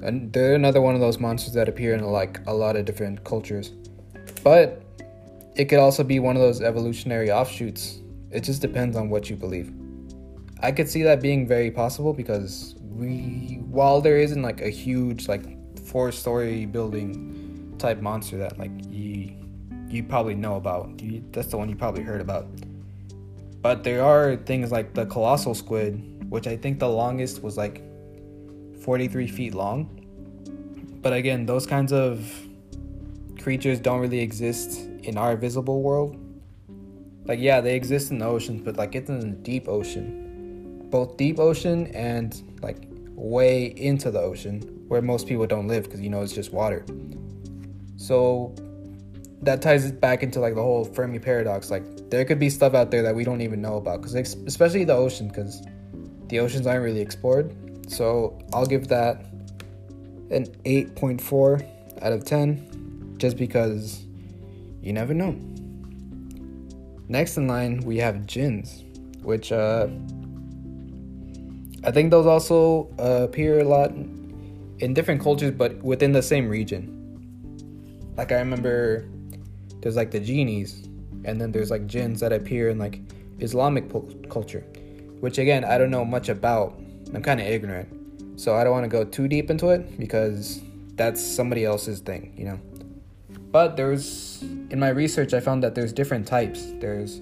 And 0.03 0.31
they're 0.31 0.53
another 0.53 0.79
one 0.79 0.93
of 0.93 1.01
those 1.01 1.17
monsters 1.17 1.53
that 1.53 1.67
appear 1.67 1.95
in 1.95 2.03
like 2.03 2.39
a 2.45 2.53
lot 2.53 2.75
of 2.75 2.85
different 2.85 3.23
cultures. 3.23 3.71
But 4.43 4.83
it 5.55 5.65
could 5.65 5.79
also 5.79 6.03
be 6.03 6.19
one 6.19 6.35
of 6.35 6.41
those 6.43 6.61
evolutionary 6.61 7.31
offshoots. 7.31 8.01
It 8.29 8.41
just 8.41 8.61
depends 8.61 8.95
on 8.95 9.09
what 9.09 9.27
you 9.27 9.35
believe. 9.35 9.73
I 10.59 10.71
could 10.71 10.87
see 10.87 11.01
that 11.01 11.19
being 11.19 11.47
very 11.47 11.71
possible 11.71 12.13
because 12.13 12.75
we 12.91 13.59
while 13.71 14.01
there 14.01 14.19
isn't 14.19 14.43
like 14.43 14.61
a 14.61 14.69
huge 14.69 15.27
like 15.27 15.43
four 15.79 16.11
story 16.11 16.67
building 16.67 17.73
type 17.79 18.01
monster 18.01 18.37
that 18.37 18.59
like 18.59 18.69
you 18.87 19.33
you 19.89 20.03
probably 20.03 20.35
know 20.35 20.57
about. 20.57 21.01
You, 21.01 21.23
that's 21.31 21.47
the 21.47 21.57
one 21.57 21.69
you 21.69 21.75
probably 21.75 22.03
heard 22.03 22.21
about. 22.21 22.45
But 23.61 23.83
there 23.83 24.03
are 24.03 24.35
things 24.37 24.71
like 24.71 24.93
the 24.93 25.05
colossal 25.05 25.53
squid, 25.53 26.25
which 26.29 26.47
I 26.47 26.57
think 26.57 26.79
the 26.79 26.89
longest 26.89 27.43
was 27.43 27.57
like 27.57 27.83
43 28.81 29.27
feet 29.27 29.53
long. 29.53 29.97
But 31.01 31.13
again, 31.13 31.45
those 31.45 31.67
kinds 31.67 31.93
of 31.93 32.27
creatures 33.41 33.79
don't 33.79 33.99
really 33.99 34.19
exist 34.19 34.79
in 35.03 35.17
our 35.17 35.35
visible 35.35 35.81
world. 35.81 36.17
Like, 37.25 37.39
yeah, 37.39 37.61
they 37.61 37.75
exist 37.75 38.11
in 38.11 38.19
the 38.19 38.25
oceans, 38.25 38.61
but 38.61 38.77
like 38.77 38.95
it's 38.95 39.09
in 39.09 39.19
the 39.19 39.27
deep 39.27 39.67
ocean. 39.67 40.87
Both 40.89 41.17
deep 41.17 41.39
ocean 41.39 41.87
and 41.87 42.59
like 42.61 42.87
way 43.09 43.65
into 43.65 44.09
the 44.09 44.19
ocean 44.19 44.61
where 44.87 45.01
most 45.01 45.27
people 45.27 45.45
don't 45.45 45.67
live 45.67 45.83
because 45.83 46.01
you 46.01 46.09
know 46.09 46.21
it's 46.21 46.33
just 46.33 46.51
water. 46.51 46.83
So 47.97 48.55
that 49.43 49.61
ties 49.61 49.85
it 49.85 50.01
back 50.01 50.23
into 50.23 50.39
like 50.39 50.55
the 50.55 50.61
whole 50.61 50.83
Fermi 50.83 51.19
paradox. 51.19 51.69
Like 51.69 51.83
there 52.11 52.23
could 52.25 52.39
be 52.39 52.49
stuff 52.49 52.75
out 52.75 52.91
there 52.91 53.01
that 53.01 53.15
we 53.15 53.23
don't 53.23 53.41
even 53.41 53.61
know 53.61 53.77
about 53.77 54.01
because 54.01 54.13
especially 54.13 54.83
the 54.83 54.93
ocean 54.93 55.27
because 55.27 55.65
the 56.27 56.39
oceans 56.39 56.67
aren't 56.67 56.83
really 56.83 57.01
explored. 57.01 57.55
So 57.89 58.37
I'll 58.53 58.67
give 58.67 58.87
that 58.89 59.25
an 60.29 60.45
8.4 60.65 62.03
out 62.03 62.13
of 62.13 62.23
10 62.23 63.15
just 63.17 63.35
because 63.37 64.05
you 64.81 64.93
never 64.93 65.13
know. 65.13 65.35
Next 67.07 67.37
in 67.37 67.47
line, 67.47 67.81
we 67.81 67.97
have 67.97 68.25
jinns 68.27 68.83
which 69.23 69.51
uh, 69.51 69.87
I 71.83 71.91
think 71.91 72.11
those 72.11 72.25
also 72.25 72.89
uh, 72.99 73.23
appear 73.23 73.59
a 73.59 73.63
lot 73.63 73.91
in 73.91 74.93
different 74.93 75.21
cultures, 75.21 75.51
but 75.51 75.81
within 75.83 76.11
the 76.11 76.23
same 76.23 76.49
region. 76.49 76.97
Like 78.17 78.31
I 78.31 78.35
remember, 78.35 79.07
there's 79.81 79.95
like 79.95 80.11
the 80.11 80.19
genies, 80.19 80.87
and 81.25 81.39
then 81.39 81.51
there's 81.51 81.71
like 81.71 81.87
jinns 81.87 82.19
that 82.19 82.31
appear 82.31 82.69
in 82.69 82.77
like 82.77 83.01
Islamic 83.39 83.89
po- 83.89 84.07
culture, 84.29 84.61
which 85.19 85.37
again 85.37 85.63
I 85.63 85.77
don't 85.77 85.91
know 85.91 86.05
much 86.05 86.29
about. 86.29 86.79
I'm 87.13 87.21
kind 87.21 87.41
of 87.41 87.47
ignorant, 87.47 88.39
so 88.39 88.55
I 88.55 88.63
don't 88.63 88.71
want 88.71 88.85
to 88.85 88.89
go 88.89 89.03
too 89.03 89.27
deep 89.27 89.49
into 89.49 89.69
it 89.69 89.99
because 89.99 90.61
that's 90.95 91.21
somebody 91.21 91.65
else's 91.65 91.99
thing, 91.99 92.33
you 92.37 92.45
know. 92.45 92.59
But 93.51 93.75
there's 93.75 94.41
in 94.41 94.79
my 94.79 94.89
research 94.89 95.33
I 95.33 95.39
found 95.39 95.63
that 95.63 95.75
there's 95.75 95.91
different 95.91 96.27
types. 96.27 96.71
There's 96.79 97.19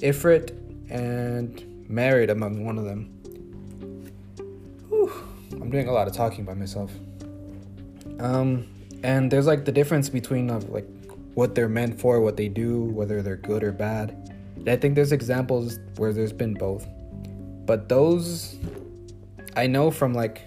Ifrit 0.00 0.50
and 0.90 1.60
Marid 1.88 2.30
among 2.30 2.64
one 2.64 2.78
of 2.78 2.84
them. 2.84 3.10
Whew, 4.88 5.12
I'm 5.52 5.70
doing 5.70 5.88
a 5.88 5.92
lot 5.92 6.08
of 6.08 6.14
talking 6.14 6.44
by 6.44 6.54
myself. 6.54 6.90
Um, 8.18 8.66
and 9.02 9.30
there's 9.30 9.46
like 9.46 9.64
the 9.64 9.72
difference 9.72 10.08
between 10.08 10.50
of 10.50 10.70
like 10.70 10.88
what 11.34 11.54
they're 11.54 11.68
meant 11.68 12.00
for, 12.00 12.20
what 12.20 12.36
they 12.36 12.48
do, 12.48 12.84
whether 12.84 13.22
they're 13.22 13.36
good 13.36 13.62
or 13.62 13.72
bad. 13.72 14.10
And 14.56 14.68
I 14.68 14.76
think 14.76 14.94
there's 14.94 15.12
examples 15.12 15.78
where 15.96 16.12
there's 16.12 16.32
been 16.32 16.54
both. 16.54 16.86
But 17.66 17.88
those 17.88 18.56
I 19.56 19.66
know 19.66 19.90
from 19.90 20.14
like 20.14 20.42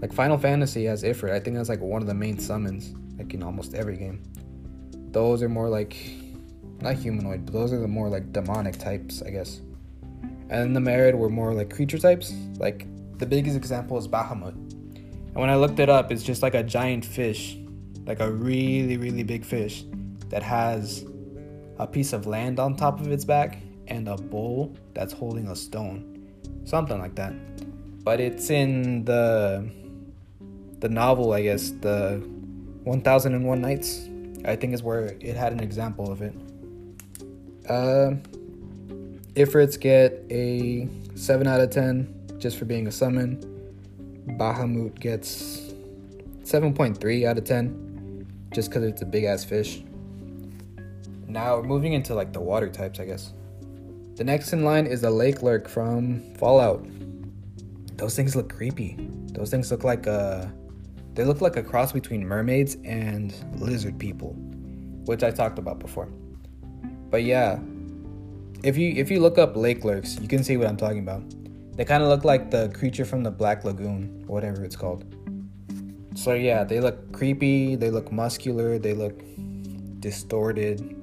like 0.00 0.12
Final 0.12 0.38
Fantasy 0.38 0.84
has 0.86 1.02
Ifrit. 1.04 1.32
I 1.32 1.40
think 1.40 1.56
that's 1.56 1.68
like 1.68 1.80
one 1.80 2.02
of 2.02 2.08
the 2.08 2.14
main 2.14 2.38
summons 2.38 2.94
like 3.18 3.32
in 3.34 3.42
almost 3.42 3.74
every 3.74 3.96
game. 3.96 4.22
Those 5.12 5.42
are 5.42 5.48
more 5.48 5.68
like 5.68 5.96
not 6.80 6.96
humanoid, 6.96 7.46
but 7.46 7.52
those 7.52 7.72
are 7.72 7.78
the 7.78 7.88
more 7.88 8.08
like 8.08 8.32
demonic 8.32 8.78
types, 8.78 9.22
I 9.22 9.30
guess. 9.30 9.60
And 10.50 10.74
the 10.74 10.80
Marid 10.80 11.14
were 11.14 11.28
more 11.28 11.54
like 11.54 11.72
creature 11.72 11.98
types. 11.98 12.32
Like 12.58 12.86
the 13.18 13.26
biggest 13.26 13.56
example 13.56 13.96
is 13.96 14.08
Bahamut. 14.08 14.54
And 14.54 15.36
when 15.36 15.48
I 15.48 15.56
looked 15.56 15.78
it 15.78 15.88
up, 15.88 16.10
it's 16.10 16.22
just 16.22 16.42
like 16.42 16.54
a 16.54 16.62
giant 16.62 17.04
fish, 17.04 17.56
like 18.06 18.20
a 18.20 18.30
really, 18.30 18.96
really 18.96 19.22
big 19.22 19.44
fish 19.44 19.84
that 20.28 20.42
has 20.42 21.04
a 21.78 21.86
piece 21.86 22.12
of 22.12 22.26
land 22.26 22.58
on 22.58 22.76
top 22.76 23.00
of 23.00 23.10
its 23.10 23.24
back 23.24 23.58
and 23.88 24.08
a 24.08 24.16
bowl 24.16 24.76
that's 24.94 25.12
holding 25.12 25.48
a 25.48 25.56
stone. 25.56 26.32
Something 26.64 26.98
like 26.98 27.14
that. 27.16 27.34
But 28.04 28.20
it's 28.20 28.50
in 28.50 29.04
the 29.04 29.70
the 30.80 30.88
novel, 30.88 31.32
I 31.32 31.42
guess, 31.42 31.70
the 31.70 32.20
1001 32.82 33.60
Nights, 33.60 34.08
I 34.44 34.56
think 34.56 34.74
is 34.74 34.82
where 34.82 35.16
it 35.20 35.36
had 35.36 35.52
an 35.52 35.60
example 35.60 36.10
of 36.10 36.22
it. 36.22 36.34
Uh, 37.68 38.16
Ifrits 39.34 39.78
get 39.78 40.24
a 40.30 40.88
7 41.14 41.46
out 41.46 41.60
of 41.60 41.70
10 41.70 42.38
just 42.38 42.58
for 42.58 42.64
being 42.64 42.88
a 42.88 42.92
summon. 42.92 43.38
Bahamut 44.26 44.98
gets 44.98 45.72
7.3 46.42 47.28
out 47.28 47.38
of 47.38 47.44
10 47.44 47.91
just 48.52 48.70
because 48.70 48.84
it's 48.84 49.02
a 49.02 49.06
big 49.06 49.24
ass 49.24 49.44
fish. 49.44 49.82
Now 51.26 51.56
we're 51.56 51.62
moving 51.62 51.94
into 51.94 52.14
like 52.14 52.32
the 52.32 52.40
water 52.40 52.68
types, 52.68 53.00
I 53.00 53.06
guess. 53.06 53.32
The 54.16 54.24
next 54.24 54.52
in 54.52 54.64
line 54.64 54.86
is 54.86 55.00
the 55.00 55.10
lake 55.10 55.42
lurk 55.42 55.68
from 55.68 56.34
Fallout. 56.34 56.86
Those 57.96 58.14
things 58.14 58.36
look 58.36 58.52
creepy. 58.54 58.96
Those 59.32 59.50
things 59.50 59.70
look 59.70 59.84
like 59.84 60.06
a 60.06 60.52
they 61.14 61.24
look 61.24 61.40
like 61.40 61.56
a 61.56 61.62
cross 61.62 61.92
between 61.92 62.26
mermaids 62.26 62.76
and 62.84 63.34
lizard 63.60 63.98
people, 63.98 64.34
which 65.04 65.22
I 65.22 65.30
talked 65.30 65.58
about 65.58 65.78
before. 65.78 66.08
But 67.10 67.24
yeah, 67.24 67.58
if 68.62 68.76
you 68.76 68.92
if 68.96 69.10
you 69.10 69.20
look 69.20 69.38
up 69.38 69.56
lake 69.56 69.84
lurks, 69.84 70.18
you 70.20 70.28
can 70.28 70.44
see 70.44 70.56
what 70.56 70.66
I'm 70.66 70.76
talking 70.76 71.00
about. 71.00 71.22
They 71.76 71.84
kind 71.84 72.02
of 72.02 72.08
look 72.10 72.24
like 72.24 72.50
the 72.50 72.68
creature 72.74 73.04
from 73.04 73.22
the 73.22 73.30
Black 73.30 73.64
Lagoon, 73.64 74.24
whatever 74.26 74.64
it's 74.64 74.76
called. 74.76 75.04
So 76.14 76.34
yeah, 76.34 76.64
they 76.64 76.80
look 76.80 77.12
creepy, 77.12 77.76
they 77.76 77.90
look 77.90 78.12
muscular, 78.12 78.78
they 78.78 78.94
look 78.94 79.20
distorted. 80.00 80.96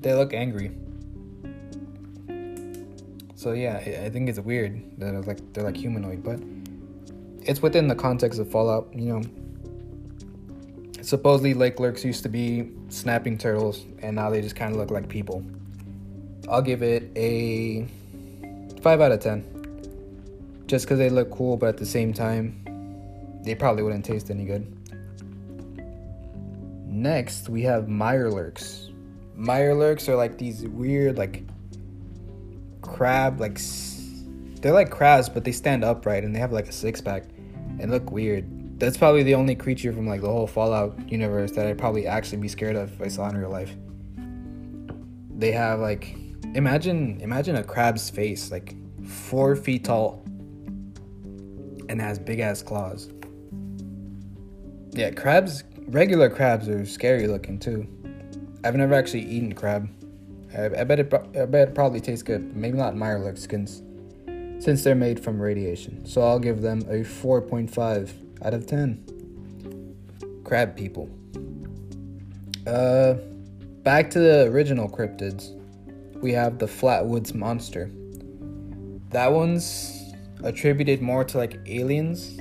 They 0.00 0.14
look 0.14 0.32
angry. 0.32 0.70
So 3.34 3.52
yeah, 3.52 3.76
I 3.76 4.10
think 4.10 4.28
it's 4.28 4.40
weird 4.40 4.82
that 4.98 5.12
they're 5.12 5.22
like 5.22 5.52
they're 5.52 5.64
like 5.64 5.76
humanoid, 5.76 6.22
but 6.22 6.40
it's 7.42 7.62
within 7.62 7.86
the 7.88 7.94
context 7.94 8.40
of 8.40 8.50
Fallout. 8.50 8.88
You 8.94 9.20
know, 9.20 9.22
supposedly 11.02 11.54
lake 11.54 11.78
lurks 11.78 12.04
used 12.04 12.22
to 12.22 12.28
be 12.28 12.70
snapping 12.88 13.38
turtles, 13.38 13.84
and 14.00 14.16
now 14.16 14.30
they 14.30 14.40
just 14.40 14.56
kind 14.56 14.72
of 14.72 14.78
look 14.78 14.90
like 14.90 15.08
people. 15.08 15.44
I'll 16.48 16.62
give 16.62 16.82
it 16.82 17.10
a 17.16 17.86
five 18.80 19.00
out 19.00 19.12
of 19.12 19.20
ten, 19.20 19.44
just 20.66 20.86
because 20.86 20.98
they 20.98 21.10
look 21.10 21.30
cool, 21.30 21.56
but 21.56 21.68
at 21.68 21.76
the 21.76 21.86
same 21.86 22.12
time, 22.12 22.65
they 23.46 23.54
probably 23.54 23.82
wouldn't 23.84 24.04
taste 24.04 24.30
any 24.30 24.44
good. 24.44 24.70
Next, 26.84 27.48
we 27.48 27.62
have 27.62 27.84
Mirelurks. 27.84 28.92
Mirelurks 29.38 30.08
are 30.08 30.16
like 30.16 30.36
these 30.36 30.66
weird, 30.66 31.16
like 31.16 31.44
crab, 32.82 33.40
like 33.40 33.60
they're 34.60 34.72
like 34.72 34.90
crabs, 34.90 35.28
but 35.28 35.44
they 35.44 35.52
stand 35.52 35.84
upright 35.84 36.24
and 36.24 36.34
they 36.34 36.40
have 36.40 36.52
like 36.52 36.68
a 36.68 36.72
six 36.72 37.00
pack 37.00 37.24
and 37.78 37.90
look 37.90 38.10
weird. 38.10 38.80
That's 38.80 38.96
probably 38.96 39.22
the 39.22 39.34
only 39.34 39.54
creature 39.54 39.92
from 39.92 40.06
like 40.06 40.20
the 40.20 40.28
whole 40.30 40.46
Fallout 40.46 41.10
universe 41.10 41.52
that 41.52 41.66
I'd 41.66 41.78
probably 41.78 42.06
actually 42.06 42.38
be 42.38 42.48
scared 42.48 42.76
of 42.76 42.92
if 42.92 43.00
I 43.00 43.08
saw 43.08 43.28
in 43.28 43.36
real 43.36 43.50
life. 43.50 43.74
They 45.38 45.52
have 45.52 45.80
like 45.80 46.16
imagine 46.54 47.20
imagine 47.20 47.56
a 47.56 47.62
crab's 47.62 48.10
face, 48.10 48.50
like 48.50 48.74
four 49.04 49.54
feet 49.54 49.84
tall. 49.84 50.22
and 51.88 52.00
has 52.00 52.18
big 52.18 52.40
ass 52.40 52.62
claws. 52.62 53.10
Yeah, 54.96 55.10
crabs, 55.10 55.62
regular 55.88 56.30
crabs 56.30 56.70
are 56.70 56.86
scary 56.86 57.26
looking 57.26 57.58
too. 57.58 57.86
I've 58.64 58.76
never 58.76 58.94
actually 58.94 59.26
eaten 59.26 59.54
crab. 59.54 59.90
I, 60.56 60.64
I 60.80 60.84
bet 60.84 61.00
it, 61.00 61.12
I 61.38 61.44
bet 61.44 61.68
it 61.68 61.74
probably 61.74 62.00
tastes 62.00 62.22
good. 62.22 62.56
Maybe 62.56 62.78
not 62.78 62.94
Mirelurks 62.94 63.40
skins, 63.40 63.82
since 64.64 64.82
they're 64.82 64.94
made 64.94 65.22
from 65.22 65.38
radiation. 65.38 66.06
So 66.06 66.22
I'll 66.22 66.38
give 66.38 66.62
them 66.62 66.80
a 66.88 67.04
4.5 67.04 68.10
out 68.42 68.54
of 68.54 68.66
10. 68.66 70.40
Crab 70.44 70.74
people. 70.74 71.10
Uh, 72.66 73.16
back 73.82 74.08
to 74.12 74.18
the 74.18 74.44
original 74.44 74.88
cryptids. 74.88 75.52
We 76.22 76.32
have 76.32 76.58
the 76.58 76.66
Flatwoods 76.66 77.34
monster. 77.34 77.90
That 79.10 79.30
one's 79.30 80.14
attributed 80.42 81.02
more 81.02 81.22
to 81.24 81.36
like 81.36 81.58
aliens, 81.66 82.40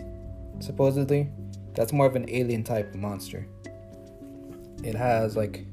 supposedly. 0.62 1.30
That's 1.76 1.94
more 1.94 2.06
of 2.06 2.16
an 2.16 2.26
alien 2.30 2.64
type 2.64 2.94
monster. 2.96 3.48
It 4.84 4.96
has 4.96 5.36
like 5.36 5.66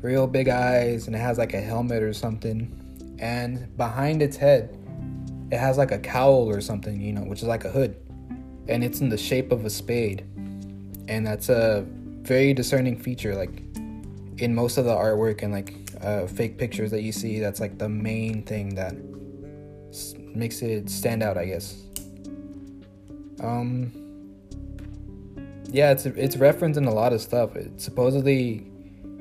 real 0.00 0.26
big 0.26 0.48
eyes 0.48 1.06
and 1.06 1.16
it 1.16 1.18
has 1.18 1.38
like 1.38 1.54
a 1.54 1.60
helmet 1.60 2.02
or 2.02 2.12
something. 2.12 3.16
And 3.18 3.76
behind 3.76 4.22
its 4.22 4.36
head, 4.36 4.76
it 5.50 5.58
has 5.58 5.78
like 5.78 5.90
a 5.90 5.98
cowl 5.98 6.48
or 6.48 6.60
something, 6.60 7.00
you 7.00 7.12
know, 7.12 7.22
which 7.22 7.42
is 7.42 7.48
like 7.48 7.64
a 7.64 7.70
hood. 7.70 7.96
And 8.68 8.84
it's 8.84 9.00
in 9.00 9.08
the 9.08 9.18
shape 9.18 9.50
of 9.50 9.64
a 9.64 9.70
spade. 9.70 10.24
And 11.08 11.26
that's 11.26 11.48
a 11.48 11.84
very 12.22 12.52
discerning 12.52 12.98
feature, 12.98 13.34
like 13.34 13.62
in 14.38 14.54
most 14.54 14.76
of 14.76 14.84
the 14.84 14.94
artwork 14.94 15.42
and 15.42 15.52
like 15.52 15.74
uh, 16.00 16.26
fake 16.26 16.58
pictures 16.58 16.90
that 16.90 17.02
you 17.02 17.12
see. 17.12 17.40
That's 17.40 17.60
like 17.60 17.78
the 17.78 17.88
main 17.88 18.42
thing 18.42 18.74
that 18.74 18.94
makes 20.34 20.62
it 20.62 20.90
stand 20.90 21.22
out, 21.22 21.36
I 21.36 21.46
guess. 21.46 21.82
Um, 23.40 24.07
yeah, 25.68 25.92
it's 25.92 26.06
it's 26.06 26.36
referenced 26.36 26.78
in 26.78 26.86
a 26.86 26.94
lot 26.94 27.12
of 27.12 27.20
stuff. 27.20 27.56
It 27.56 27.80
supposedly 27.80 28.66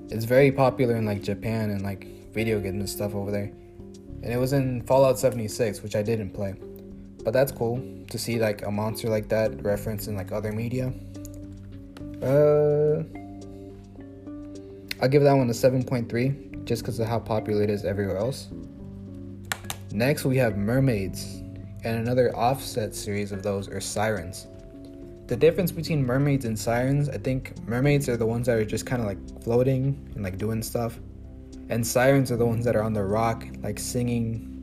it's 0.10 0.26
very 0.26 0.52
popular 0.52 0.96
in 0.96 1.06
like 1.06 1.22
Japan 1.22 1.70
and 1.70 1.82
like 1.82 2.08
video 2.34 2.60
games 2.60 2.80
and 2.80 2.90
stuff 2.90 3.14
over 3.14 3.32
there. 3.32 3.52
And 4.24 4.34
it 4.34 4.38
was 4.38 4.54
in 4.54 4.82
Fallout 4.84 5.20
76, 5.20 5.84
which 5.84 5.96
I 5.96 6.02
didn't 6.02 6.32
play. 6.32 6.56
But 7.24 7.34
that's 7.34 7.52
cool 7.52 7.84
to 8.10 8.18
see 8.18 8.40
like 8.40 8.66
a 8.66 8.72
monster 8.72 9.10
like 9.10 9.28
that 9.30 9.62
referenced 9.64 10.08
in 10.08 10.16
like 10.16 10.32
other 10.32 10.52
media. 10.52 10.94
Uh 12.24 13.04
I'll 15.00 15.10
give 15.10 15.24
that 15.24 15.34
one 15.34 15.48
a 15.50 15.54
7.3 15.54 16.66
just 16.66 16.82
because 16.82 17.00
of 17.00 17.08
how 17.08 17.20
popular 17.20 17.62
it 17.62 17.70
is 17.70 17.86
everywhere 17.86 18.18
else. 18.18 18.48
Next, 19.92 20.26
we 20.26 20.38
have 20.38 20.58
mermaids, 20.58 21.42
and 21.84 22.00
another 22.00 22.36
offset 22.36 22.96
series 22.96 23.32
of 23.32 23.44
those 23.44 23.70
are 23.70 23.80
sirens. 23.80 24.48
The 25.28 25.36
difference 25.36 25.74
between 25.74 26.06
mermaids 26.06 26.46
and 26.46 26.58
sirens, 26.58 27.10
I 27.10 27.18
think 27.18 27.54
mermaids 27.68 28.08
are 28.08 28.16
the 28.16 28.26
ones 28.26 28.48
that 28.48 28.58
are 28.58 28.64
just 28.64 28.86
kind 28.86 29.02
of 29.02 29.08
like 29.08 29.44
floating 29.44 30.10
and 30.16 30.24
like 30.24 30.38
doing 30.38 30.64
stuff, 30.64 31.00
and 31.68 31.86
sirens 31.86 32.32
are 32.32 32.38
the 32.38 32.46
ones 32.46 32.64
that 32.64 32.78
are 32.78 32.84
on 32.84 32.94
the 32.94 33.04
rock, 33.04 33.46
like 33.62 33.78
singing 33.78 34.54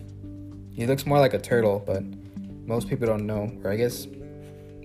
He 0.74 0.86
looks 0.86 1.06
more 1.06 1.20
like 1.20 1.34
a 1.34 1.40
turtle, 1.40 1.84
but 1.86 2.04
most 2.66 2.88
people 2.88 3.08
don't 3.08 3.26
know, 3.26 3.52
or 3.64 3.72
I 3.72 3.76
guess 3.76 4.08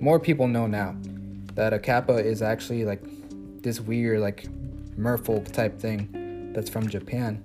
more 0.00 0.18
people 0.18 0.46
know 0.46 0.66
now, 0.66 0.96
that 1.54 1.72
a 1.72 1.78
Kappa 1.78 2.16
is 2.16 2.42
actually 2.42 2.84
like 2.84 3.02
this 3.62 3.80
weird, 3.80 4.20
like 4.20 4.46
merfolk 4.96 5.52
type 5.52 5.78
thing 5.78 6.52
that's 6.52 6.70
from 6.70 6.88
Japan 6.88 7.42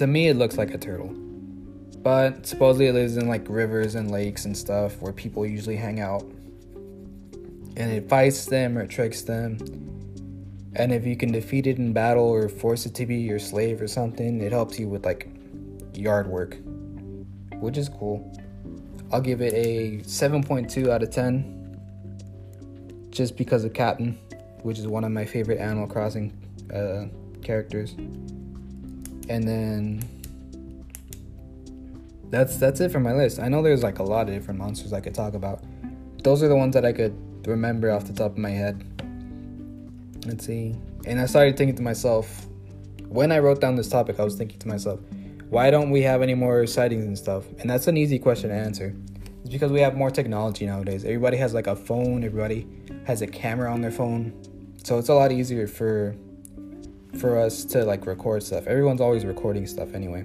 to 0.00 0.06
me 0.06 0.28
it 0.28 0.36
looks 0.36 0.56
like 0.56 0.72
a 0.72 0.78
turtle. 0.78 1.08
But 2.02 2.46
supposedly 2.46 2.86
it 2.86 2.94
lives 2.94 3.18
in 3.18 3.28
like 3.28 3.46
rivers 3.50 3.96
and 3.96 4.10
lakes 4.10 4.46
and 4.46 4.56
stuff 4.56 4.98
where 5.02 5.12
people 5.12 5.44
usually 5.44 5.76
hang 5.76 6.00
out. 6.00 6.22
And 7.76 7.92
it 7.92 8.08
fights 8.08 8.46
them 8.46 8.78
or 8.78 8.86
tricks 8.86 9.20
them. 9.20 9.58
And 10.74 10.90
if 10.90 11.06
you 11.06 11.16
can 11.16 11.32
defeat 11.32 11.66
it 11.66 11.76
in 11.76 11.92
battle 11.92 12.24
or 12.24 12.48
force 12.48 12.86
it 12.86 12.94
to 12.94 13.04
be 13.04 13.16
your 13.16 13.38
slave 13.38 13.82
or 13.82 13.86
something, 13.86 14.40
it 14.40 14.52
helps 14.52 14.78
you 14.78 14.88
with 14.88 15.04
like 15.04 15.28
yard 15.92 16.26
work, 16.26 16.56
which 17.56 17.76
is 17.76 17.90
cool. 17.90 18.34
I'll 19.12 19.20
give 19.20 19.42
it 19.42 19.52
a 19.52 19.98
7.2 20.04 20.88
out 20.88 21.02
of 21.02 21.10
10 21.10 21.76
just 23.10 23.36
because 23.36 23.64
of 23.64 23.74
Kapp'n, 23.74 24.16
which 24.62 24.78
is 24.78 24.86
one 24.86 25.04
of 25.04 25.12
my 25.12 25.26
favorite 25.26 25.58
Animal 25.58 25.86
Crossing 25.86 26.32
uh, 26.72 27.04
characters 27.44 27.94
and 29.30 29.46
then 29.46 30.02
that's 32.30 32.56
that's 32.56 32.80
it 32.80 32.90
for 32.90 33.00
my 33.00 33.12
list. 33.12 33.38
I 33.38 33.48
know 33.48 33.62
there's 33.62 33.82
like 33.82 34.00
a 34.00 34.02
lot 34.02 34.28
of 34.28 34.34
different 34.34 34.58
monsters 34.58 34.92
I 34.92 35.00
could 35.00 35.14
talk 35.14 35.34
about. 35.34 35.62
Those 36.24 36.42
are 36.42 36.48
the 36.48 36.56
ones 36.56 36.74
that 36.74 36.84
I 36.84 36.92
could 36.92 37.16
remember 37.46 37.92
off 37.92 38.06
the 38.06 38.12
top 38.12 38.32
of 38.32 38.38
my 38.38 38.50
head. 38.50 38.84
Let's 40.26 40.44
see. 40.44 40.76
And 41.06 41.20
I 41.20 41.26
started 41.26 41.56
thinking 41.56 41.76
to 41.76 41.82
myself, 41.82 42.46
when 43.08 43.32
I 43.32 43.38
wrote 43.38 43.60
down 43.60 43.76
this 43.76 43.88
topic, 43.88 44.20
I 44.20 44.24
was 44.24 44.34
thinking 44.34 44.58
to 44.58 44.68
myself, 44.68 45.00
why 45.48 45.70
don't 45.70 45.90
we 45.90 46.02
have 46.02 46.22
any 46.22 46.34
more 46.34 46.66
sightings 46.66 47.04
and 47.04 47.16
stuff? 47.16 47.46
And 47.60 47.70
that's 47.70 47.86
an 47.86 47.96
easy 47.96 48.18
question 48.18 48.50
to 48.50 48.56
answer. 48.56 48.94
It's 49.42 49.50
because 49.50 49.72
we 49.72 49.80
have 49.80 49.96
more 49.96 50.10
technology 50.10 50.66
nowadays. 50.66 51.04
Everybody 51.04 51.36
has 51.38 51.54
like 51.54 51.68
a 51.68 51.76
phone, 51.76 52.24
everybody 52.24 52.66
has 53.06 53.22
a 53.22 53.26
camera 53.26 53.72
on 53.72 53.80
their 53.80 53.90
phone. 53.92 54.34
So 54.84 54.98
it's 54.98 55.08
a 55.08 55.14
lot 55.14 55.32
easier 55.32 55.66
for 55.66 56.14
for 57.18 57.38
us 57.38 57.64
to 57.66 57.84
like 57.84 58.06
record 58.06 58.42
stuff. 58.42 58.66
Everyone's 58.66 59.00
always 59.00 59.24
recording 59.24 59.66
stuff 59.66 59.94
anyway. 59.94 60.24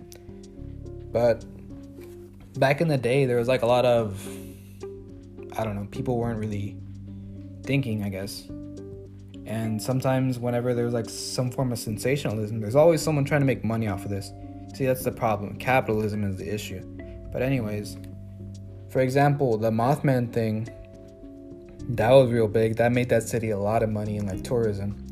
But 1.11 1.45
back 2.57 2.81
in 2.81 2.87
the 2.87 2.97
day, 2.97 3.25
there 3.25 3.37
was 3.37 3.47
like 3.47 3.61
a 3.61 3.65
lot 3.65 3.85
of, 3.85 4.27
I 5.57 5.63
don't 5.63 5.75
know, 5.75 5.87
people 5.91 6.17
weren't 6.17 6.39
really 6.39 6.77
thinking, 7.63 8.03
I 8.03 8.09
guess. 8.09 8.47
And 9.45 9.81
sometimes, 9.81 10.39
whenever 10.39 10.73
there's 10.73 10.93
like 10.93 11.09
some 11.09 11.51
form 11.51 11.71
of 11.71 11.77
sensationalism, 11.77 12.61
there's 12.61 12.75
always 12.75 13.01
someone 13.01 13.25
trying 13.25 13.41
to 13.41 13.45
make 13.45 13.63
money 13.63 13.87
off 13.87 14.03
of 14.03 14.09
this. 14.09 14.31
See, 14.73 14.85
that's 14.85 15.03
the 15.03 15.11
problem. 15.11 15.57
Capitalism 15.57 16.23
is 16.23 16.37
the 16.37 16.51
issue. 16.51 16.81
But, 17.31 17.41
anyways, 17.43 17.97
for 18.89 19.01
example, 19.01 19.57
the 19.57 19.69
Mothman 19.69 20.33
thing, 20.33 20.67
that 21.89 22.09
was 22.09 22.31
real 22.31 22.47
big. 22.47 22.77
That 22.77 22.91
made 22.91 23.09
that 23.09 23.23
city 23.23 23.51
a 23.51 23.57
lot 23.57 23.83
of 23.83 23.89
money 23.89 24.17
in 24.17 24.25
like 24.25 24.43
tourism. 24.43 25.04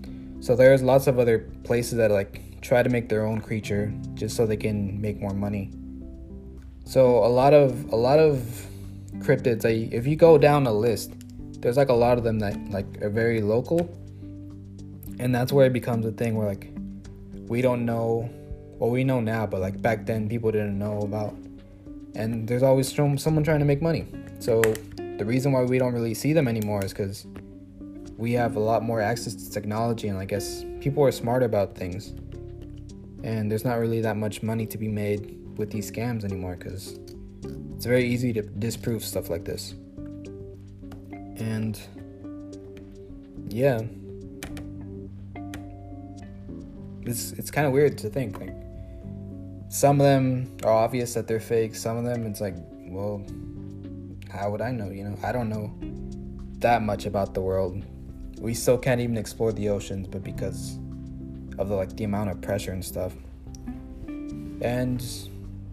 So 0.44 0.58
there's 0.58 0.84
lots 0.84 1.08
of 1.08 1.20
other 1.20 1.40
places 1.64 1.98
that 2.00 2.12
like 2.12 2.60
try 2.60 2.84
to 2.84 2.90
make 2.90 3.08
their 3.08 3.26
own 3.26 3.40
creature 3.40 3.94
just 4.14 4.36
so 4.36 4.46
they 4.46 4.58
can 4.58 5.00
make 5.00 5.22
more 5.22 5.34
money. 5.34 5.72
So 6.84 7.24
a 7.24 7.32
lot 7.32 7.54
of 7.54 7.94
a 7.94 7.96
lot 7.96 8.20
of 8.20 8.44
cryptids, 9.20 9.64
like, 9.64 9.94
if 9.94 10.06
you 10.06 10.18
go 10.18 10.38
down 10.38 10.68
a 10.68 10.74
list, 10.74 11.14
there's 11.62 11.78
like 11.78 11.88
a 11.88 11.94
lot 11.94 12.18
of 12.18 12.26
them 12.26 12.40
that 12.40 12.58
like 12.72 13.02
are 13.02 13.10
very 13.10 13.40
local, 13.40 13.90
and 15.18 15.34
that's 15.34 15.54
where 15.54 15.66
it 15.66 15.72
becomes 15.72 16.06
a 16.06 16.12
thing 16.12 16.36
where 16.36 16.50
like 16.50 16.68
we 17.48 17.62
don't 17.62 17.86
know, 17.86 18.30
well 18.80 18.90
we 18.90 19.06
know 19.06 19.22
now, 19.22 19.46
but 19.46 19.62
like 19.62 19.82
back 19.82 20.06
then 20.06 20.28
people 20.28 20.52
didn't 20.52 20.78
know 20.78 21.04
about, 21.04 21.34
and 22.16 22.46
there's 22.50 22.64
always 22.64 22.94
someone 22.94 23.46
trying 23.46 23.60
to 23.60 23.66
make 23.66 23.82
money. 23.82 24.08
So 24.40 24.62
the 24.98 25.24
reason 25.24 25.54
why 25.54 25.64
we 25.64 25.80
don't 25.80 25.94
really 25.94 26.14
see 26.14 26.34
them 26.34 26.50
anymore 26.50 26.84
is 26.84 26.92
because 26.92 27.26
we 28.18 28.34
have 28.34 28.56
a 28.56 28.60
lot 28.60 28.84
more 28.84 29.02
access 29.02 29.34
to 29.36 29.50
technology 29.50 30.08
and 30.08 30.18
I 30.18 30.26
guess 30.26 30.64
people 30.80 31.04
are 31.04 31.12
smart 31.12 31.44
about 31.44 31.76
things. 31.76 32.14
And 33.24 33.50
there's 33.50 33.64
not 33.64 33.80
really 33.80 34.02
that 34.02 34.18
much 34.18 34.44
money 34.44 34.66
to 34.68 34.78
be 34.78 34.88
made 34.88 35.40
with 35.58 35.72
these 35.72 35.90
scams 35.90 36.24
anymore 36.24 36.56
because 36.58 37.00
it's 37.76 37.86
very 37.86 38.06
easy 38.06 38.34
to 38.34 38.42
disprove 38.42 39.04
stuff 39.04 39.30
like 39.30 39.46
this. 39.46 39.76
And 41.38 41.80
yeah, 43.48 43.82
it's 47.06 47.32
it's 47.34 47.52
kind 47.52 47.68
of 47.68 47.74
weird 47.74 47.98
to 48.00 48.10
think 48.10 48.40
like 48.40 48.56
some 49.70 50.00
of 50.00 50.06
them 50.06 50.56
are 50.64 50.72
obvious 50.72 51.14
that 51.14 51.28
they're 51.28 51.40
fake. 51.40 51.76
Some 51.76 51.98
of 51.98 52.04
them 52.04 52.26
it's 52.26 52.42
like, 52.42 52.56
well, 52.88 53.26
how 54.32 54.52
would 54.52 54.62
I 54.62 54.72
know? 54.72 54.90
You 54.90 55.06
know, 55.06 55.18
I 55.24 55.32
don't 55.32 55.50
know 55.50 55.74
that 56.60 56.82
much 56.82 57.06
about 57.06 57.34
the 57.34 57.42
world. 57.42 57.84
We 58.44 58.54
still 58.54 58.78
can't 58.78 59.00
even 59.00 59.16
explore 59.18 59.54
the 59.54 59.70
oceans, 59.70 60.06
but 60.06 60.22
because 60.22 60.78
of 61.58 61.70
the 61.70 61.76
like 61.76 61.96
the 61.96 62.04
amount 62.04 62.30
of 62.30 62.42
pressure 62.42 62.74
and 62.74 62.84
stuff. 62.84 63.14
And 64.62 65.02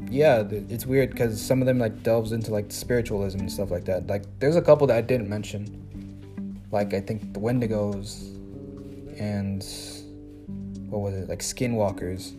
yeah, 0.09 0.45
it's 0.49 0.87
weird 0.87 1.11
because 1.11 1.43
some 1.43 1.61
of 1.61 1.67
them 1.67 1.81
like 1.81 2.05
delves 2.05 2.31
into 2.31 2.53
like 2.53 2.71
spiritualism 2.71 3.41
and 3.41 3.51
stuff 3.51 3.73
like 3.73 3.87
that. 3.87 4.07
Like 4.07 4.23
there's 4.39 4.55
a 4.55 4.63
couple 4.63 4.87
that 4.87 4.97
I 4.97 5.01
didn't 5.01 5.29
mention, 5.29 6.63
like 6.71 6.95
I 6.95 7.01
think 7.01 7.35
the 7.35 7.41
Wendigos, 7.41 8.29
and 9.19 9.67
what 10.91 11.01
was 11.01 11.15
it 11.15 11.29
like 11.29 11.41
Skinwalkers. 11.41 12.37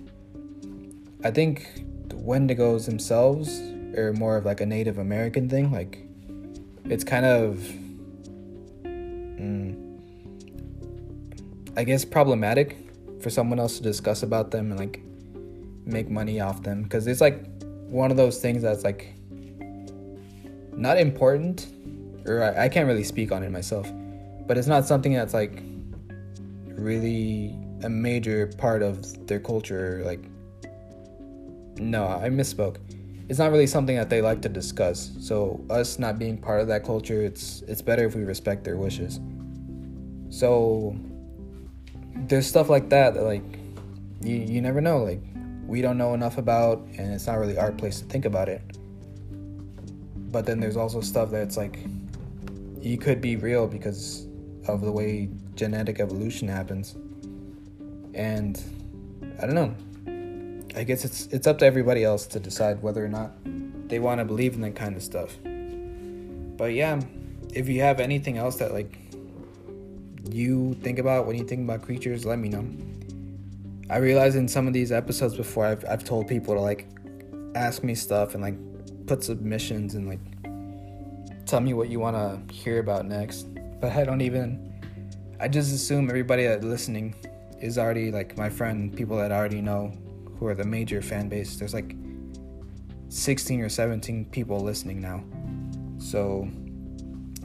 I 1.26 1.32
think 1.32 1.84
the 2.08 2.15
Wendigos 2.15 2.86
themselves 2.86 3.60
are 3.98 4.13
more 4.13 4.38
of 4.38 4.46
like 4.46 4.62
a 4.62 4.65
Native 4.65 4.98
American 4.98 5.50
thing. 5.50 5.74
Like 5.74 6.08
it's 6.86 7.04
kind 7.04 7.26
of, 7.26 7.58
mm, 8.86 9.90
I 11.78 11.84
guess, 11.84 12.06
problematic 12.06 12.78
for 13.22 13.30
someone 13.30 13.60
else 13.60 13.78
to 13.78 13.84
discuss 13.84 14.24
about 14.24 14.52
them 14.52 14.72
and 14.72 14.80
like 14.80 15.02
make 15.86 16.10
money 16.10 16.40
off 16.40 16.64
them. 16.64 16.84
Because 16.84 17.08
it's 17.08 17.22
like 17.22 17.46
one 17.88 18.12
of 18.12 18.18
those 18.18 18.40
things 18.40 18.62
that's 18.62 18.84
like 18.84 19.14
not 20.74 20.98
important 20.98 21.68
or 22.26 22.44
I, 22.44 22.66
I 22.66 22.70
can't 22.70 22.88
really 22.88 23.04
speak 23.04 23.32
on 23.32 23.44
it 23.44 23.52
myself 23.52 23.92
but 24.48 24.58
it's 24.58 24.68
not 24.68 24.86
something 24.86 25.14
that's 25.14 25.34
like 25.34 25.62
really 26.68 27.56
a 27.84 27.90
major 27.90 28.48
part 28.58 28.82
of 28.82 29.28
their 29.28 29.40
culture 29.40 30.02
like 30.06 30.20
no 31.80 32.06
i 32.06 32.30
misspoke. 32.30 32.78
It's 33.30 33.40
not 33.40 33.52
really 33.52 33.68
something 33.68 33.96
that 33.96 34.10
they 34.10 34.22
like 34.22 34.42
to 34.42 34.50
discuss. 34.50 35.12
So 35.22 35.64
us 35.70 35.98
not 35.98 36.20
being 36.20 36.38
part 36.38 36.60
of 36.60 36.68
that 36.68 36.84
culture 36.84 37.22
it's 37.22 37.62
it's 37.62 37.82
better 37.82 38.06
if 38.06 38.14
we 38.14 38.24
respect 38.24 38.66
their 38.66 38.76
wishes. 38.76 39.22
So 40.30 40.96
there's 42.15 42.47
stuff 42.47 42.69
like 42.69 42.89
that 42.89 43.13
that 43.13 43.24
like 43.24 43.43
you, 44.21 44.36
you 44.36 44.62
never 44.62 44.82
know 44.82 45.04
like 45.04 45.21
we 45.71 45.82
don't 45.82 45.97
know 45.97 46.13
enough 46.13 46.38
about, 46.38 46.80
and 46.97 47.13
it's 47.13 47.28
not 47.28 47.36
really 47.39 47.58
our 47.58 47.71
place 47.71 48.00
to 48.00 48.06
think 48.06 48.26
about 48.26 48.50
it. 48.50 48.62
But 50.30 50.45
then 50.45 50.60
there's 50.60 50.76
also 50.76 51.00
stuff 51.00 51.32
that's 51.32 51.56
like, 51.56 51.80
you 52.82 52.97
could 52.97 53.21
be 53.21 53.38
real 53.38 53.67
because 53.67 54.28
of 54.67 54.82
the 54.82 54.91
way 54.91 55.30
genetic 55.56 56.02
evolution 56.02 56.50
happens. 56.50 56.95
And 58.13 58.62
I 59.41 59.45
don't 59.45 59.56
know. 59.56 59.74
I 60.76 60.84
guess 60.84 61.06
it's 61.06 61.28
it's 61.28 61.47
up 61.47 61.60
to 61.60 61.65
everybody 61.65 62.04
else 62.04 62.26
to 62.28 62.39
decide 62.39 62.82
whether 62.82 63.04
or 63.04 63.10
not 63.10 63.32
they 63.88 64.00
want 64.00 64.19
to 64.19 64.26
believe 64.26 64.56
in 64.56 64.62
that 64.62 64.76
kind 64.76 64.97
of 64.97 65.04
stuff. 65.04 65.38
But 66.58 66.74
yeah, 66.74 67.00
if 67.54 67.69
you 67.69 67.80
have 67.82 68.02
anything 68.02 68.38
else 68.38 68.58
that 68.58 68.74
like 68.74 68.97
you 70.30 70.76
think 70.82 71.00
about 71.00 71.26
when 71.26 71.38
you 71.38 71.44
think 71.44 71.64
about 71.64 71.82
creatures, 71.82 72.26
let 72.26 72.40
me 72.40 72.50
know. 72.50 72.66
I 73.90 73.98
realized 73.98 74.36
in 74.38 74.48
some 74.48 74.68
of 74.68 74.74
these 74.74 74.92
episodes 74.92 75.36
before 75.36 75.66
I've 75.66 75.84
I've 75.90 76.04
told 76.04 76.28
people 76.28 76.54
to 76.56 76.62
like 76.62 76.88
ask 77.56 77.84
me 77.84 77.96
stuff 77.96 78.34
and 78.34 78.42
like 78.42 78.56
put 79.08 79.24
submissions 79.24 79.96
and 79.96 80.08
like 80.08 80.20
tell 81.46 81.60
me 81.60 81.74
what 81.74 81.90
you 81.90 82.00
want 82.00 82.16
to 82.16 82.54
hear 82.54 82.80
about 82.80 83.06
next. 83.06 83.48
But 83.82 83.92
I 83.92 84.04
don't 84.04 84.22
even 84.22 84.72
I 85.40 85.48
just 85.48 85.74
assume 85.74 86.10
everybody 86.10 86.46
that 86.46 86.64
listening 86.64 87.16
is 87.60 87.78
already 87.78 88.12
like 88.12 88.38
my 88.38 88.50
friend, 88.50 88.96
people 88.96 89.18
that 89.18 89.32
I 89.32 89.36
already 89.36 89.62
know 89.62 89.92
who 90.38 90.48
are 90.48 90.56
the 90.56 90.66
major 90.66 91.02
fan 91.02 91.30
base. 91.30 91.58
There's 91.58 91.74
like 91.74 91.96
16 93.10 93.62
or 93.62 93.70
17 93.70 94.26
people 94.26 94.60
listening 94.60 95.02
now. 95.02 95.24
So 96.00 96.48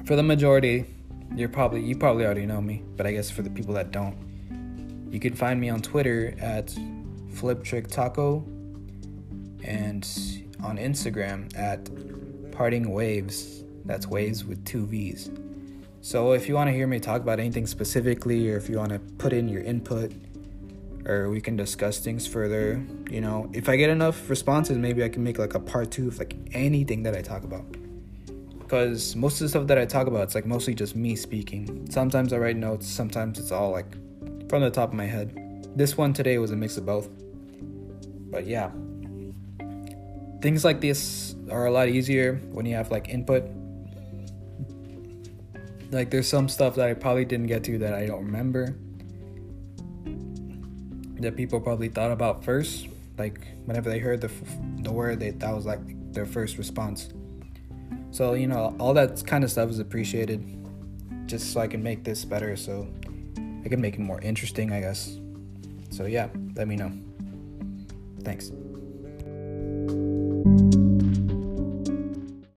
for 0.05 0.15
the 0.15 0.23
majority, 0.23 0.96
you're 1.35 1.49
probably 1.49 1.83
you 1.83 1.97
probably 1.97 2.25
already 2.25 2.47
know 2.47 2.61
me, 2.61 2.83
but 2.97 3.07
I 3.07 3.13
guess 3.13 3.31
for 3.31 3.43
the 3.43 3.51
people 3.51 3.75
that 3.75 3.91
don't, 3.91 4.17
you 5.11 5.21
can 5.21 5.35
find 5.35 5.61
me 5.61 5.69
on 5.69 5.81
Twitter 5.81 6.35
at 6.41 6.67
FlipTrickTaco 7.33 8.45
and 9.65 10.09
on 10.63 10.79
Instagram 10.79 11.57
at 11.59 11.91
Parting 12.53 12.91
Waves. 12.91 13.65
That's 13.85 14.07
waves 14.07 14.45
with 14.45 14.65
two 14.65 14.87
V's. 14.87 15.31
So 16.01 16.33
if 16.33 16.49
you 16.49 16.55
want 16.55 16.69
to 16.69 16.73
hear 16.73 16.87
me 16.87 17.01
talk 17.01 17.21
about 17.21 17.41
anything 17.41 17.67
specifically, 17.67 18.51
or 18.51 18.57
if 18.57 18.69
you 18.69 18.79
want 18.79 18.93
to 18.93 18.99
put 18.99 19.33
in 19.33 19.49
your 19.49 19.63
input, 19.63 20.13
or 21.05 21.29
we 21.31 21.41
can 21.41 21.57
discuss 21.57 21.99
things 21.99 22.27
further, 22.27 22.85
you 23.11 23.21
know, 23.21 23.51
if 23.53 23.69
I 23.69 23.77
get 23.77 23.91
enough 23.91 24.29
responses, 24.29 24.77
maybe 24.79 25.05
I 25.05 25.09
can 25.09 25.23
make 25.23 25.39
like 25.39 25.55
a 25.55 25.61
part 25.61 25.91
two 25.91 26.09
of 26.09 26.19
like 26.19 26.35
anything 26.53 27.03
that 27.05 27.15
I 27.15 27.23
talk 27.23 27.45
about. 27.45 27.65
Because 28.67 29.15
most 29.15 29.35
of 29.35 29.45
the 29.45 29.49
stuff 29.51 29.69
that 29.69 29.79
I 29.79 29.87
talk 29.87 30.09
about, 30.09 30.25
it's 30.25 30.35
like 30.35 30.45
mostly 30.45 30.75
just 30.75 30.97
me 30.97 31.15
speaking. 31.15 31.89
Sometimes 31.89 32.33
I 32.33 32.39
write 32.39 32.57
notes, 32.57 32.89
sometimes 32.89 33.39
it's 33.39 33.53
all 33.53 33.71
like 33.71 33.93
from 34.49 34.63
the 34.63 34.71
top 34.71 34.89
of 34.89 34.95
my 34.97 35.05
head. 35.05 35.63
This 35.77 35.97
one 35.97 36.13
today 36.13 36.39
was 36.39 36.51
a 36.51 36.57
mix 36.57 36.77
of 36.77 36.85
both. 36.85 37.09
But 38.29 38.45
yeah. 38.45 38.73
Things 40.43 40.65
like 40.65 40.81
this 40.81 41.37
are 41.49 41.67
a 41.67 41.71
lot 41.71 41.89
easier 41.89 42.41
when 42.51 42.67
you 42.67 42.75
have 42.75 42.91
like 42.91 43.09
input. 43.09 43.45
Like 45.93 46.11
there's 46.11 46.29
some 46.29 46.49
stuff 46.49 46.75
that 46.75 46.89
I 46.89 46.95
probably 46.95 47.25
didn't 47.25 47.47
get 47.47 47.63
to 47.65 47.79
that 47.79 47.95
I 47.95 48.07
don't 48.07 48.25
remember. 48.25 48.75
That 51.21 51.37
people 51.37 51.61
probably 51.61 51.89
thought 51.89 52.11
about 52.11 52.45
first. 52.45 52.89
Like 53.17 53.47
whenever 53.65 53.89
they 53.89 54.01
heard 54.01 54.21
the 54.21 54.31
the 54.79 54.91
word, 54.91 55.21
they 55.21 55.31
that 55.31 55.55
was 55.55 55.67
like 55.67 55.79
their 56.13 56.27
first 56.27 56.59
response. 56.59 57.11
So 58.17 58.33
you 58.33 58.47
know, 58.47 58.75
all 58.81 58.95
that 58.95 59.27
kind 59.27 59.45
of 59.45 59.51
stuff 59.51 59.69
is 59.69 59.79
appreciated, 59.79 60.43
just 61.27 61.53
so 61.53 61.61
I 61.61 61.67
can 61.67 61.83
make 61.83 62.03
this 62.03 62.25
better. 62.25 62.57
So 62.57 62.89
I 63.63 63.69
can 63.69 63.79
make 63.79 63.93
it 63.93 64.01
more 64.01 64.23
interesting, 64.23 64.73
I 64.73 64.81
guess. 64.81 65.21
So 65.91 66.07
yeah, 66.07 66.29
let 66.55 66.67
me 66.67 66.77
know. 66.77 66.93
Thanks. 68.23 68.53